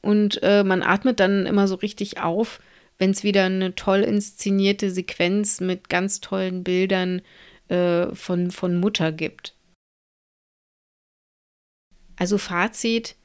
Und 0.01 0.41
äh, 0.43 0.65
man 0.65 0.83
atmet 0.83 1.21
dann 1.21 1.47
immer 1.47 1.69
so 1.69 1.77
richtig 1.77 2.21
auf, 2.21 2.61
wenn 2.99 3.11
es 3.11 3.25
wieder 3.25 3.45
eine 3.45 3.75
toll 3.75 4.01
inszenierte 4.01 4.91
Sequenz 4.91 5.61
mit 5.61 5.89
ganz 5.89 6.21
tollen 6.21 6.65
Bildern 6.65 7.23
äh, 7.69 8.15
von, 8.15 8.51
von 8.51 8.79
Mutter 8.79 9.13
gibt. 9.13 9.55
Also 12.17 12.39
Fazit, 12.39 13.17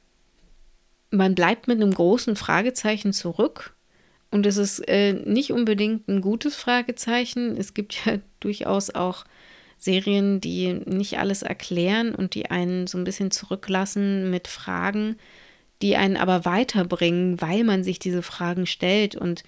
man 1.14 1.34
bleibt 1.34 1.68
mit 1.68 1.80
einem 1.80 1.92
großen 1.92 2.36
Fragezeichen 2.36 3.12
zurück. 3.12 3.74
Und 4.30 4.46
es 4.46 4.56
ist 4.56 4.80
äh, 4.88 5.12
nicht 5.12 5.52
unbedingt 5.52 6.08
ein 6.08 6.20
gutes 6.20 6.56
Fragezeichen. 6.56 7.56
Es 7.56 7.74
gibt 7.74 8.04
ja 8.04 8.18
durchaus 8.40 8.90
auch 8.90 9.24
Serien, 9.78 10.40
die 10.40 10.72
nicht 10.72 11.18
alles 11.18 11.42
erklären 11.42 12.14
und 12.14 12.34
die 12.34 12.50
einen 12.50 12.86
so 12.86 12.98
ein 12.98 13.04
bisschen 13.04 13.30
zurücklassen 13.30 14.30
mit 14.30 14.48
Fragen, 14.48 15.16
die 15.82 15.96
einen 15.96 16.16
aber 16.16 16.44
weiterbringen, 16.44 17.40
weil 17.40 17.64
man 17.64 17.84
sich 17.84 17.98
diese 17.98 18.22
Fragen 18.22 18.66
stellt. 18.66 19.14
Und 19.14 19.44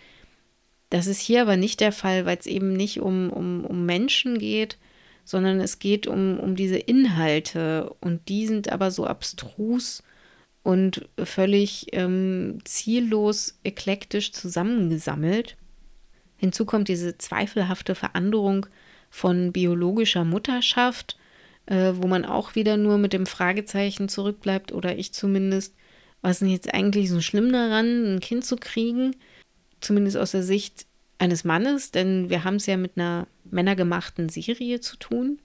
das 0.91 1.07
ist 1.07 1.21
hier 1.21 1.43
aber 1.43 1.57
nicht 1.57 1.81
der 1.81 1.93
Fall, 1.93 2.27
weil 2.27 2.37
es 2.39 2.47
eben 2.47 2.73
nicht 2.73 3.01
um, 3.01 3.31
um, 3.31 3.65
um 3.65 3.87
Menschen 3.87 4.39
geht, 4.39 4.79
sondern 5.25 5.61
es 5.61 5.79
geht 5.79 6.07
um, 6.07 6.39
um 6.39 6.55
diese 6.55 6.77
Inhalte 6.77 7.93
und 8.01 8.29
die 8.29 8.47
sind 8.47 8.71
aber 8.71 8.91
so 8.91 9.07
abstrus 9.07 10.05
und 10.67 11.09
völlig 11.23 11.87
ähm, 11.93 12.59
ziellos 12.65 13.57
eklektisch 13.63 14.33
zusammengesammelt. 14.33 15.57
Hinzu 16.39 16.65
kommt 16.65 16.89
diese 16.89 17.17
zweifelhafte 17.19 17.95
Veranderung 17.95 18.67
von 19.09 19.53
biologischer 19.53 20.25
Mutterschaft, 20.25 21.19
äh, 21.67 21.93
wo 21.95 22.09
man 22.09 22.25
auch 22.25 22.57
wieder 22.57 22.77
nur 22.79 22.99
mit 22.99 23.13
dem 23.13 23.27
Fragezeichen 23.27 24.09
zurückbleibt, 24.09 24.73
oder 24.73 24.99
ich 24.99 25.13
zumindest, 25.13 25.73
was 26.21 26.33
ist 26.33 26.41
denn 26.41 26.49
jetzt 26.49 26.75
eigentlich 26.75 27.11
so 27.11 27.21
schlimm 27.21 27.53
daran, 27.53 28.17
ein 28.17 28.21
Kind 28.21 28.45
zu 28.45 28.57
kriegen? 28.57 29.15
Zumindest 29.81 30.17
aus 30.17 30.33
der 30.33 30.43
Sicht 30.43 30.87
eines 31.19 31.45
Mannes, 31.45 31.93
denn 31.93 32.29
wir 32.29 32.43
haben 32.43 32.57
es 32.57 32.67
ja 32.67 32.77
mit 32.77 32.97
einer 32.97 33.29
männergemachten 33.45 34.29
Serie 34.31 34.81
zu 34.81 34.97
tun. 34.97 35.39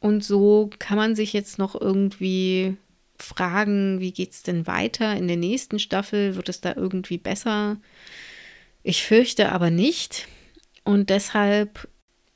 Und 0.00 0.24
so 0.24 0.70
kann 0.80 0.96
man 0.96 1.14
sich 1.14 1.32
jetzt 1.32 1.58
noch 1.58 1.80
irgendwie 1.80 2.76
fragen, 3.22 4.00
wie 4.00 4.12
geht 4.12 4.32
es 4.32 4.42
denn 4.42 4.66
weiter 4.66 5.16
in 5.16 5.28
der 5.28 5.36
nächsten 5.36 5.78
Staffel? 5.78 6.36
Wird 6.36 6.48
es 6.48 6.60
da 6.60 6.74
irgendwie 6.74 7.18
besser? 7.18 7.78
Ich 8.82 9.04
fürchte 9.04 9.52
aber 9.52 9.70
nicht. 9.70 10.28
Und 10.84 11.10
deshalb 11.10 11.88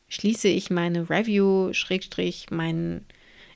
schließe 0.09 0.49
ich 0.49 0.71
meine 0.71 1.11
Review, 1.11 1.73
Schrägstrich, 1.73 2.47
mein 2.51 3.05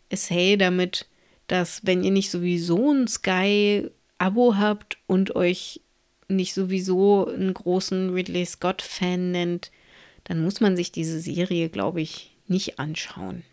Essay 0.08 0.56
damit, 0.56 1.06
dass 1.46 1.84
wenn 1.84 2.02
ihr 2.02 2.10
nicht 2.10 2.30
sowieso 2.30 2.92
ein 2.92 3.08
Sky-Abo 3.08 4.56
habt 4.56 4.98
und 5.06 5.36
euch 5.36 5.80
nicht 6.28 6.54
sowieso 6.54 7.26
einen 7.26 7.54
großen 7.54 8.12
Ridley 8.12 8.44
Scott-Fan 8.44 9.30
nennt, 9.30 9.70
dann 10.24 10.42
muss 10.42 10.60
man 10.60 10.76
sich 10.76 10.92
diese 10.92 11.20
Serie, 11.20 11.68
glaube 11.70 12.00
ich, 12.02 12.36
nicht 12.46 12.78
anschauen. 12.78 13.44